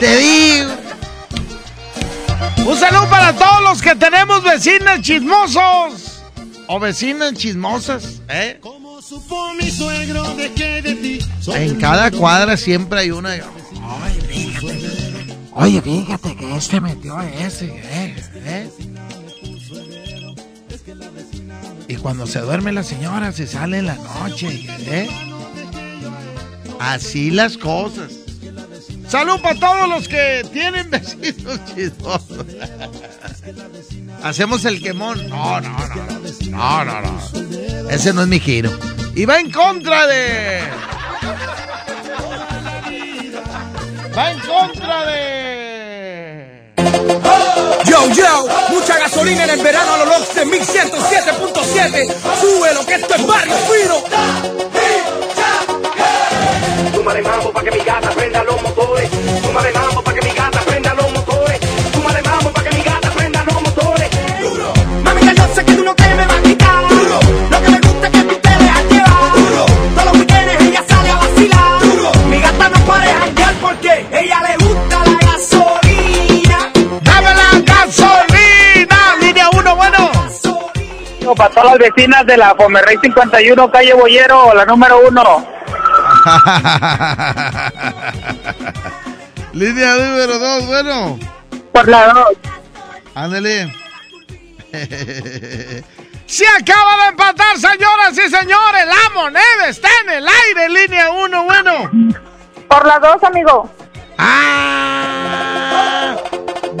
[0.00, 0.70] Te digo.
[2.66, 6.22] Un saludo para todos los que tenemos vecinas chismosos.
[6.66, 8.58] O vecinas chismosas, ¿eh?
[8.60, 11.18] Como supo mi suegro de que de ti.
[11.54, 13.36] En cada cuadra siempre hay una.
[15.52, 17.93] Oye, fíjate que este metió a ese, ¿eh?
[22.04, 25.08] cuando se duerme la señora se sale en la noche, ¿eh?
[26.78, 28.12] Así las cosas.
[29.08, 32.44] Salud para todos los que tienen vecinos chistosos.
[34.22, 35.30] Hacemos el quemón.
[35.30, 36.20] No, no, no.
[36.50, 37.88] No, no, no.
[37.88, 38.70] Ese no es mi giro.
[39.14, 40.60] Y va en contra de.
[44.14, 46.74] Va en contra de.
[47.86, 48.63] Yo, yo
[48.94, 52.14] mucha gasolina en el verano a los locks de 1107.7.
[52.40, 54.04] Sube lo que esto es barrio fino.
[56.94, 59.10] Súmale mambo pa' que mi gata prenda los motores.
[59.42, 60.03] Súmale mambo
[81.34, 85.46] para todas las vecinas de la Fomerrey 51, calle Boyero, la número uno.
[89.52, 91.18] Línea número dos, bueno.
[91.72, 92.28] Por la dos.
[93.14, 93.72] Ándale.
[96.26, 98.86] Se acaba de empatar, señoras y señores.
[98.86, 101.90] La moneda está en el aire, línea 1, bueno.
[102.68, 103.70] Por la 2, amigo.
[104.18, 106.16] Ah,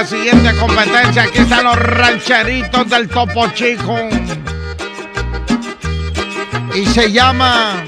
[0.00, 1.24] la siguiente competencia.
[1.24, 3.98] Aquí están los rancheritos del Topo Chico.
[6.74, 7.84] Y se llama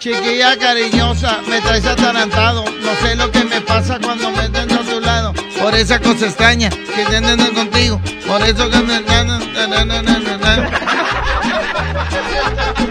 [0.00, 2.64] Chiquilla cariñosa, me traes atarantado.
[2.64, 5.32] No sé lo que me pasa cuando me tengo a tu lado.
[5.60, 8.00] Por esa cosa extraña que te contigo.
[8.26, 9.00] Por eso que me.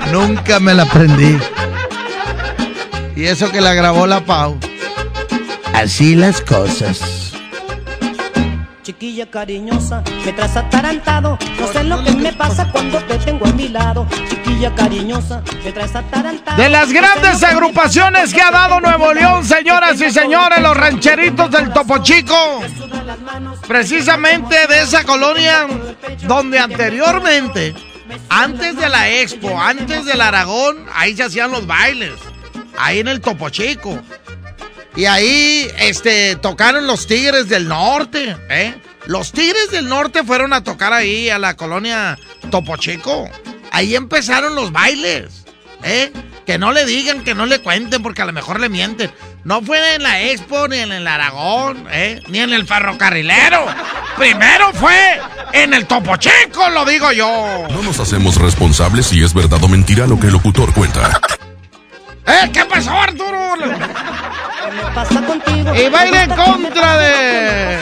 [0.09, 1.37] Nunca me la aprendí.
[3.15, 4.57] Y eso que la grabó la Pau.
[5.73, 7.31] Así las cosas.
[8.83, 11.37] Chiquilla cariñosa, me traes atarantado.
[11.59, 14.07] No sé lo que me pasa cuando te tengo a mi lado.
[14.27, 16.61] Chiquilla cariñosa, me traes atarantado.
[16.61, 21.71] De las grandes agrupaciones que ha dado Nuevo León, señoras y señores, los rancheritos del
[21.71, 22.61] Topo Chico.
[23.67, 25.67] Precisamente de esa colonia
[26.23, 27.75] donde anteriormente,
[28.29, 32.13] antes de la Expo, antes del Aragón, ahí se hacían los bailes.
[32.77, 33.99] Ahí en el Topo Chico.
[34.95, 38.35] Y ahí este, tocaron los Tigres del Norte.
[38.49, 38.75] ¿eh?
[39.05, 42.17] Los Tigres del Norte fueron a tocar ahí a la colonia
[42.49, 43.29] Topo Chico.
[43.71, 45.45] Ahí empezaron los bailes.
[45.83, 46.11] ¿eh?
[46.45, 49.11] Que no le digan, que no le cuenten, porque a lo mejor le mienten.
[49.43, 52.19] No fue en la Expo, ni en el Aragón, ¿eh?
[52.27, 53.65] ni en el ferrocarrilero.
[54.17, 55.19] Primero fue
[55.53, 57.65] en el Topo Chico, lo digo yo.
[57.69, 61.19] No nos hacemos responsables si es verdad o mentira lo que el locutor cuenta.
[62.27, 62.49] ¿Eh?
[62.53, 63.37] ¿Qué pasó, Arturo?
[63.57, 65.73] ¿Qué pasa contigo?
[65.75, 67.75] Y va a ir en contra de.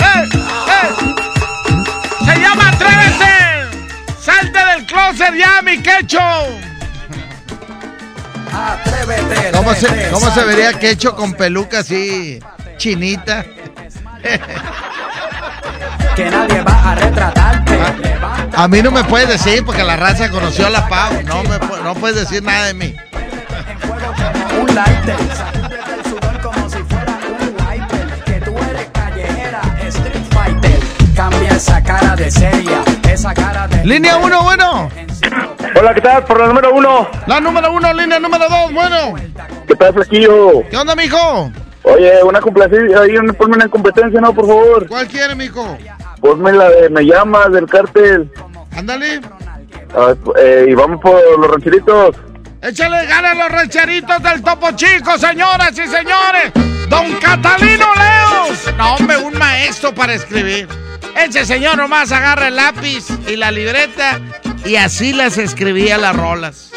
[0.00, 0.28] ¡Eh!
[0.68, 0.90] ¡Eh!
[2.24, 3.34] ¡Se llama Atrévete!
[4.20, 6.20] ¡Salte del closet ya, mi quecho!
[8.52, 9.50] Atrévete.
[9.52, 12.38] ¿Cómo se, ¿Cómo se vería quecho con peluca así
[12.76, 13.44] chinita?
[16.14, 17.78] que nadie va a retratarte.
[18.56, 21.12] A mí no me puedes decir porque la raza conoció a la Pau.
[21.24, 22.94] No, me, no puedes decir nada de mí.
[24.60, 28.24] Un lighter, del sudor como si fuera un wiper.
[28.24, 30.80] Que tú eres callejera, street fighter.
[31.16, 33.84] Cambia esa cara de seria, esa cara de.
[33.84, 34.90] Línea 1, bueno.
[35.80, 36.24] Hola, ¿qué tal?
[36.24, 37.08] Por la número 1.
[37.26, 39.14] La número 1, línea número 2, bueno.
[39.66, 40.62] ¿Qué tal, Flaquillo?
[40.70, 41.50] ¿Qué onda, mijo?
[41.82, 44.32] Oye, una complacencia, ahí ponme una competencia, ¿no?
[44.32, 44.88] Por favor.
[44.88, 45.76] ¿Cuál quiere, mijo?
[46.24, 48.32] Ponme la de Me Llamas, del cártel.
[48.74, 49.20] Ándale.
[49.94, 52.16] Ah, eh, y vamos por los rancheritos.
[52.62, 56.50] Échale ganas los rancheritos del Topo Chico, señoras y señores.
[56.88, 58.74] Don Catalino Leos.
[58.78, 60.66] No, hombre, un maestro para escribir.
[61.14, 64.18] Ese señor nomás agarra el lápiz y la libreta
[64.64, 66.70] y así las escribía las rolas.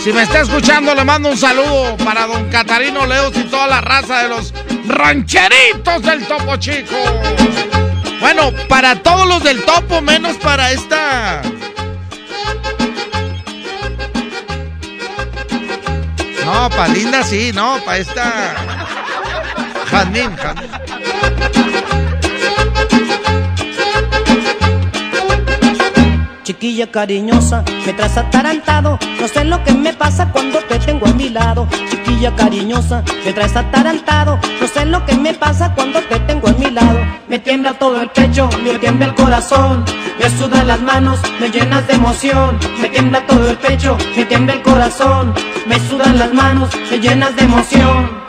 [0.00, 3.80] Si me está escuchando, le mando un saludo para don Catarino Leos y toda la
[3.80, 4.52] raza de los
[4.86, 6.94] rancheritos del Topo Chico.
[8.20, 11.42] Bueno, para todos los del Topo, menos para esta.
[16.44, 18.56] No, para Linda sí, no, para esta.
[19.90, 20.30] Jazmín.
[26.58, 28.98] Chiquilla cariñosa, me traes atarantado.
[29.20, 31.68] No sé lo que me pasa cuando te tengo a mi lado.
[31.88, 34.40] Chiquilla cariñosa, me traes atarantado.
[34.60, 36.98] No sé lo que me pasa cuando te tengo a mi lado.
[37.28, 39.84] Me tiembla todo el pecho, me tiembla el corazón.
[40.18, 42.58] Me sudan las manos, me llenas de emoción.
[42.80, 45.32] Me tiembla todo el pecho, me tiembla el corazón.
[45.68, 48.27] Me sudan las manos, me llenas de emoción.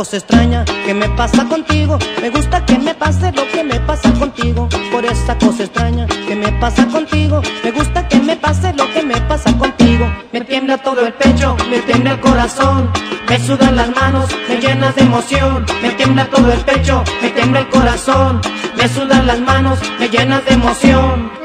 [0.00, 4.10] Cosa extraña que me pasa contigo, me gusta que me pase lo que me pasa
[4.14, 4.66] contigo.
[4.90, 9.02] Por esa cosa extraña que me pasa contigo, me gusta que me pase lo que
[9.02, 10.10] me pasa contigo.
[10.32, 12.90] Me tiembla todo el pecho, me tiembla el corazón,
[13.28, 15.66] me sudan las manos, me llenas de emoción.
[15.82, 18.40] Me tiembla todo el pecho, me tiembla el corazón,
[18.78, 21.39] me sudan las manos, me llenas de emoción.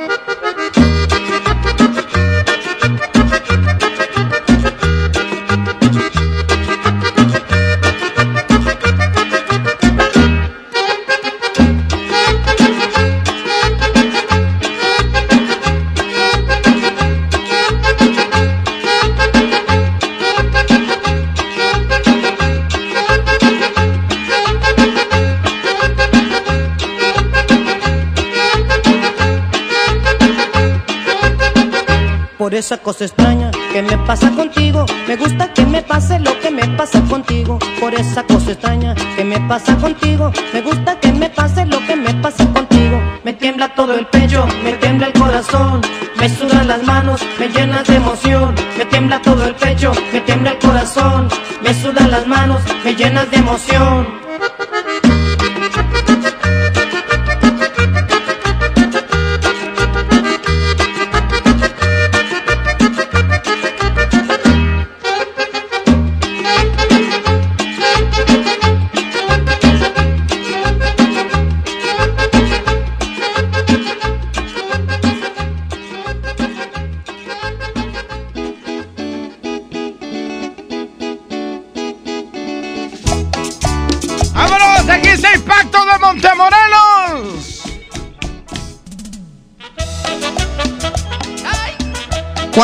[34.06, 34.86] Pasa contigo.
[35.08, 39.24] Me gusta que me pase lo que me pasa contigo, por esa cosa extraña que
[39.24, 40.32] me pasa contigo.
[40.54, 43.02] Me gusta que me pase lo que me pasa contigo.
[43.24, 45.82] Me tiembla todo el pecho, me tiembla el corazón,
[46.20, 48.56] me sudan las manos, me llenas de emoción.
[48.78, 51.28] Me tiembla todo el pecho, me tiembla el corazón,
[51.64, 54.25] me sudan las manos, me llenas de emoción.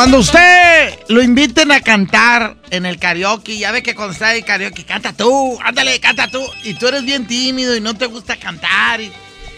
[0.02, 4.44] Cuando usted lo inviten a cantar en el karaoke, ya ve que cuando está el
[4.44, 8.36] karaoke, canta tú, ándale, canta tú, y tú eres bien tímido y no te gusta
[8.36, 9.12] cantar, y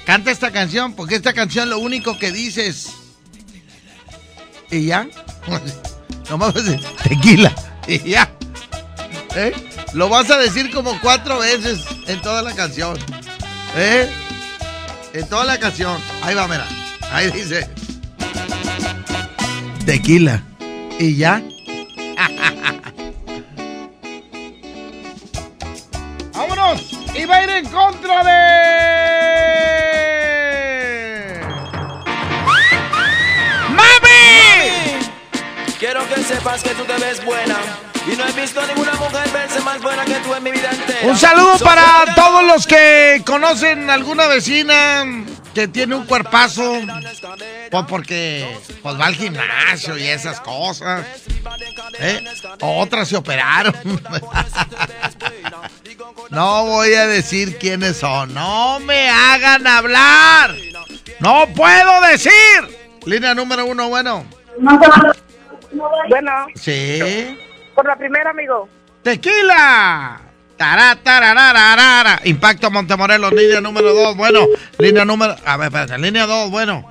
[0.04, 2.90] canta esta canción, porque esta canción lo único que dices.
[4.70, 5.08] ¿Y ya?
[6.28, 6.52] Nomás
[7.02, 7.54] tequila,
[7.88, 8.30] y ya.
[9.36, 9.54] ¿Eh?
[9.94, 12.98] Lo vas a decir como cuatro veces en toda la canción.
[13.76, 14.10] ¿Eh?
[15.14, 15.98] En toda la canción.
[16.20, 16.68] Ahí va, mira.
[17.10, 17.66] Ahí dice.
[19.84, 20.42] Tequila.
[20.98, 21.42] ¿Y ya?
[26.32, 26.98] ¡Vámonos!
[27.14, 28.32] Y va a ir en contra de...
[33.68, 34.98] ¡Mami!
[35.78, 37.56] Quiero que sepas que tú te ves buena.
[38.10, 40.70] Y no he visto a ninguna mujer verse más buena que tú en mi vida
[40.70, 41.00] entera.
[41.04, 45.04] Un saludo para todos los que conocen alguna vecina
[45.54, 46.80] que tiene un cuerpazo.
[47.70, 51.06] Pues porque pues va al gimnasio y esas cosas.
[51.98, 52.24] ¿Eh?
[52.60, 53.74] Otras se operaron.
[56.30, 58.34] No voy a decir quiénes son.
[58.34, 60.54] No me hagan hablar.
[61.20, 62.32] No puedo decir.
[63.04, 64.24] Línea número uno, bueno.
[66.08, 67.38] Bueno, Sí.
[67.74, 68.68] por la primera, amigo.
[69.02, 70.20] Tequila.
[70.56, 72.20] Tará, tararararara.
[72.24, 74.46] Impacto Montemorelos, línea número dos, bueno.
[74.78, 75.34] Línea número.
[75.44, 76.84] A ver, espérate, línea dos, bueno.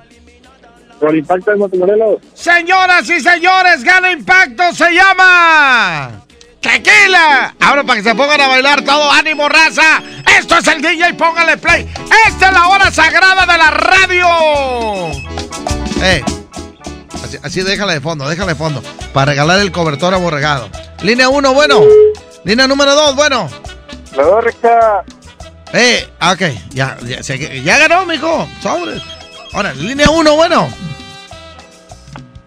[1.00, 2.18] Por impacto de Montemorelos.
[2.34, 6.24] Señoras y señores, gana impacto, se llama.
[6.60, 7.54] Tequila.
[7.60, 10.02] Ahora para que se pongan a bailar todo, ánimo, raza.
[10.38, 11.86] Esto es el DJ, póngale play.
[12.28, 14.26] Esta es la hora sagrada de la radio.
[16.02, 16.22] Eh.
[17.22, 18.82] Así, así déjala de fondo, déjala de fondo.
[19.12, 20.68] Para regalar el cobertor aborregado.
[21.02, 21.82] Línea 1, bueno.
[22.44, 23.48] Línea número 2, bueno.
[24.16, 25.04] La dos recta.
[25.72, 28.46] Eh, ok, ya, ya, ya ganó, mijo.
[28.60, 29.02] Sobres.
[29.52, 30.68] Ahora, línea 1, bueno.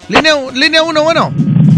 [0.07, 1.31] Línea 1, línea uno, bueno.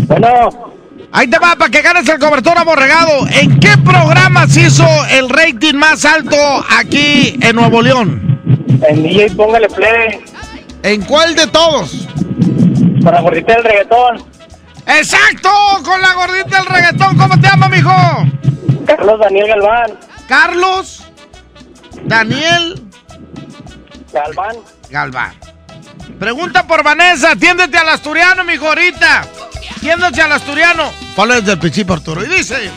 [0.07, 0.69] Bueno.
[1.11, 3.25] Ahí te va para que ganes el cobertor aborregado.
[3.31, 6.37] ¿En qué programa se hizo el rating más alto
[6.77, 8.39] aquí en Nuevo León?
[8.87, 10.19] En DJ póngale play.
[10.83, 12.07] ¿En cuál de todos?
[13.03, 14.23] Para gordita del reggaetón.
[14.89, 15.49] ¡Exacto!
[15.83, 17.17] Con la gordita del reggaetón.
[17.17, 17.93] ¿Cómo te llamas, mijo?
[18.85, 19.99] Carlos Daniel Galván.
[20.27, 21.03] Carlos
[22.03, 22.83] Daniel
[24.11, 24.55] Galván.
[24.89, 25.33] Galván.
[26.19, 27.31] Pregunta por Vanessa.
[27.31, 29.25] Atiéndete al asturiano, mijo, ahorita.
[29.77, 30.91] Atiéndete al asturiano.
[31.15, 32.23] Ponle desde el principio, Arturo.
[32.23, 32.71] Y dice...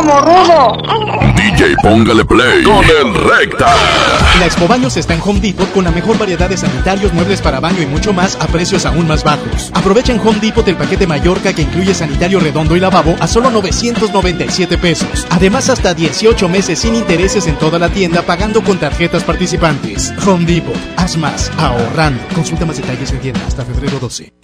[0.00, 0.76] El más chamorrudo.
[1.36, 3.74] DJ Póngale Play con el Recta.
[4.38, 7.60] La Expo Baños está en Home Depot con la mejor variedad de sanitarios, muebles para
[7.60, 9.70] baño y mucho más a precios aún más bajos.
[9.74, 13.50] Aprovecha en Home Depot el paquete Mallorca que incluye sanitario redondo y lavabo a solo
[13.50, 15.26] 997 pesos.
[15.30, 20.12] Además, hasta 18 meses sin intereses en toda la tienda pagando con tarjetas participantes.
[20.26, 22.22] Home Depot, haz más, ahorrando.
[22.34, 24.39] Consulta más detalles en tienda hasta febrero 12.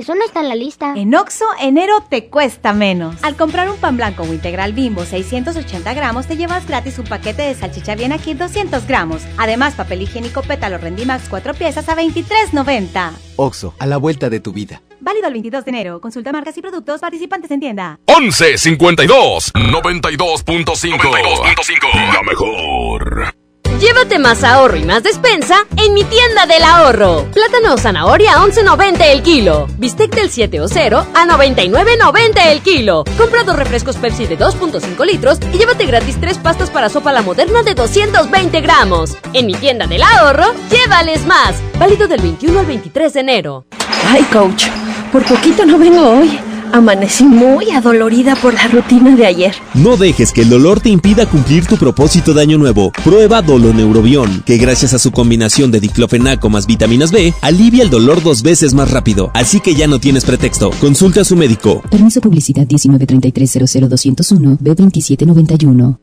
[0.00, 0.94] Eso no está en la lista.
[0.96, 3.22] En Oxo, enero te cuesta menos.
[3.22, 7.42] Al comprar un pan blanco o integral bimbo 680 gramos, te llevas gratis un paquete
[7.42, 9.20] de salchicha bien aquí 200 gramos.
[9.36, 13.10] Además, papel higiénico pétalo Rendimax 4 piezas a 23.90.
[13.36, 14.80] Oxo, a la vuelta de tu vida.
[15.00, 16.00] Válido el 22 de enero.
[16.00, 18.00] Consulta marcas y productos participantes en tienda.
[18.06, 23.39] 11 52 92.5 La mejor.
[23.80, 27.24] Llévate más ahorro y más despensa en mi tienda del ahorro.
[27.32, 29.68] Plátano o zanahoria a 11.90 el kilo.
[29.78, 33.04] Bistec del 7 o 0 a 99.90 el kilo.
[33.16, 37.22] Compra dos refrescos Pepsi de 2.5 litros y llévate gratis tres pastas para sopa la
[37.22, 39.16] moderna de 220 gramos.
[39.32, 41.54] En mi tienda del ahorro, llévales más.
[41.78, 43.64] Válido del 21 al 23 de enero.
[44.10, 44.66] Ay, coach,
[45.10, 46.38] por poquito no vengo hoy.
[46.72, 49.54] Amanecí muy adolorida por la rutina de ayer.
[49.74, 52.92] No dejes que el dolor te impida cumplir tu propósito de año nuevo.
[53.04, 58.22] Prueba Doloneurobión, que gracias a su combinación de diclofenaco más vitaminas B, alivia el dolor
[58.22, 59.30] dos veces más rápido.
[59.34, 60.70] Así que ya no tienes pretexto.
[60.80, 61.82] Consulta a su médico.
[61.90, 65.98] Permiso publicidad 193300201 B2791.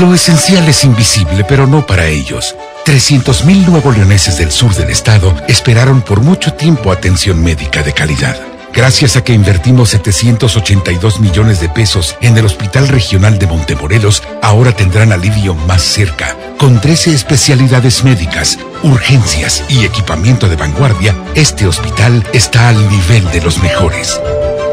[0.00, 2.54] Lo esencial es invisible, pero no para ellos.
[2.86, 8.51] 300.000 nuevos leoneses del sur del estado esperaron por mucho tiempo atención médica de calidad.
[8.74, 14.72] Gracias a que invertimos 782 millones de pesos en el Hospital Regional de Montemorelos, ahora
[14.72, 16.36] tendrán alivio más cerca.
[16.58, 23.42] Con 13 especialidades médicas, urgencias y equipamiento de vanguardia, este hospital está al nivel de
[23.42, 24.18] los mejores.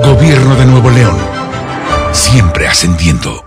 [0.01, 1.17] Gobierno de Nuevo León.
[2.13, 3.43] Siempre ascendiendo.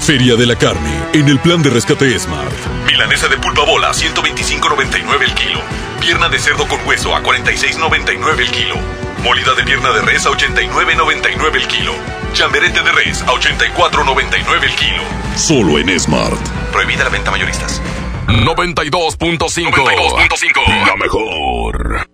[0.00, 2.52] Feria de la Carne, en el plan de rescate Smart.
[2.86, 5.60] Milanesa de pulpa bola, 125.99 el kilo.
[6.00, 9.03] Pierna de cerdo con hueso a 46.99 el kilo.
[9.24, 11.94] Molida de pierna de res a 89.99 el kilo.
[12.34, 15.02] Chamberete de res a 84.99 el kilo.
[15.34, 16.38] Solo en Smart.
[16.70, 17.80] Prohibida la venta mayoristas.
[18.26, 20.86] 92.5.
[20.86, 22.13] La mejor.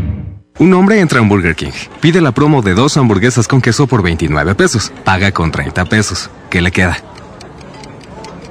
[0.59, 1.71] Un hombre entra a un Burger King,
[2.01, 6.29] pide la promo de dos hamburguesas con queso por 29 pesos, paga con 30 pesos.
[6.49, 6.97] ¿Qué le queda?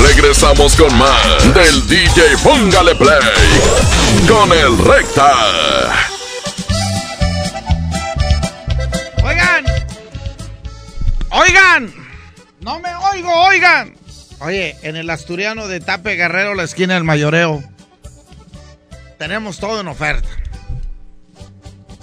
[0.00, 3.18] Regresamos con más del DJ Póngale Play
[4.28, 5.32] con el Recta.
[9.24, 9.64] Oigan,
[11.30, 11.94] oigan,
[12.60, 13.94] no me oigo, oigan.
[14.40, 17.62] Oye, en el asturiano de Tape Guerrero, la esquina del mayoreo,
[19.18, 20.28] tenemos todo en oferta.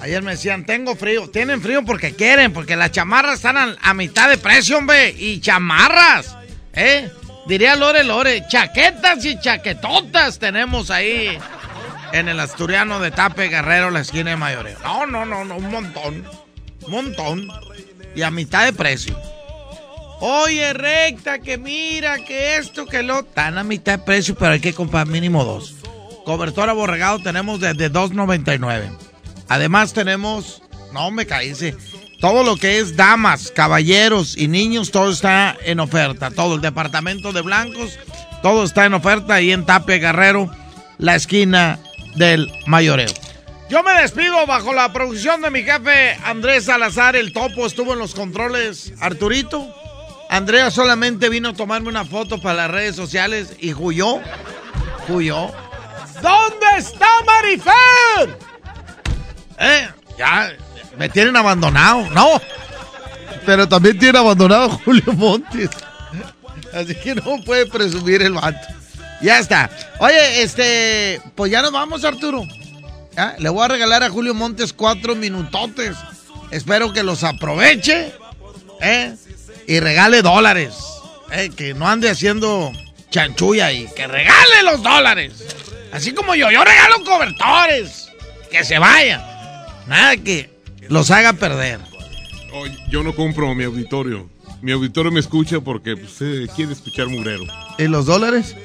[0.01, 1.29] Ayer me decían, tengo frío.
[1.29, 5.15] Tienen frío porque quieren, porque las chamarras están a, a mitad de precio, hombre.
[5.17, 6.35] Y chamarras,
[6.73, 7.09] ¿eh?
[7.45, 11.37] Diría Lore Lore, chaquetas y chaquetotas tenemos ahí
[12.11, 14.79] en el asturiano de Tape Guerrero, la esquina de Mayoreo.
[14.83, 16.23] No, no, no, no, un montón.
[16.83, 17.47] Un montón.
[18.15, 19.19] Y a mitad de precio.
[20.21, 23.19] Oye, recta, que mira, que esto, que lo.
[23.19, 25.75] Están a mitad de precio, pero hay que comprar mínimo dos.
[26.23, 28.89] Cobertor aborregado tenemos desde 2.99.
[29.49, 30.63] Además tenemos.
[30.93, 31.75] No me caíse.
[32.25, 36.31] Todo lo que es damas, caballeros y niños, todo está en oferta.
[36.31, 37.99] Todo el departamento de blancos,
[38.41, 40.49] todo está en oferta ahí en Tapia Guerrero,
[40.97, 41.77] la esquina
[42.15, 43.11] del mayoreo.
[43.69, 47.99] Yo me despido bajo la producción de mi jefe Andrés Salazar, el topo estuvo en
[47.99, 48.93] los controles.
[48.99, 49.71] Arturito,
[50.27, 54.19] Andrea solamente vino a tomarme una foto para las redes sociales y huyó.
[55.09, 55.51] Huyó.
[56.23, 58.39] ¿Dónde está Marifer?
[59.59, 60.55] Eh, ya,
[60.97, 62.09] me tienen abandonado.
[62.11, 62.41] No.
[63.45, 65.69] Pero también tiene abandonado a Julio Montes.
[66.73, 68.67] Así que no puede presumir el vato.
[69.21, 69.69] Ya está.
[69.99, 72.43] Oye, este, pues ya nos vamos, Arturo.
[73.39, 75.95] Le voy a regalar a Julio Montes cuatro minutotes.
[76.51, 78.13] Espero que los aproveche.
[78.81, 79.15] ¿eh?
[79.67, 80.75] Y regale dólares.
[81.31, 81.49] ¿eh?
[81.55, 82.71] Que no ande haciendo
[83.09, 83.87] chanchulla ahí.
[83.95, 85.33] Que regale los dólares.
[85.93, 86.51] Así como yo.
[86.51, 88.09] Yo regalo cobertores.
[88.51, 89.23] Que se vayan.
[89.87, 90.54] Nada que
[90.89, 91.79] los haga perder.
[92.53, 94.29] Oye, yo no compro mi auditorio.
[94.61, 97.43] Mi auditorio me escucha porque pues, eh, quiere escuchar mugrero.
[97.77, 98.55] ¿Y los dólares?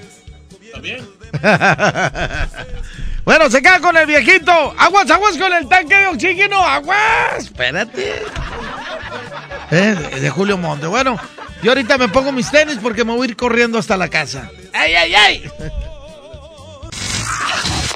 [0.72, 1.06] También.
[3.24, 4.52] bueno, se queda con el viejito.
[4.78, 6.59] Aguas, aguas con el tanque de oxígeno.
[6.59, 7.38] Aguas.
[7.38, 8.22] Espérate.
[9.70, 10.86] Eh, de Julio Monte.
[10.86, 11.18] Bueno,
[11.62, 14.51] yo ahorita me pongo mis tenis porque me voy a ir corriendo hasta la casa.
[14.72, 15.51] ¡Ay, ay, ay!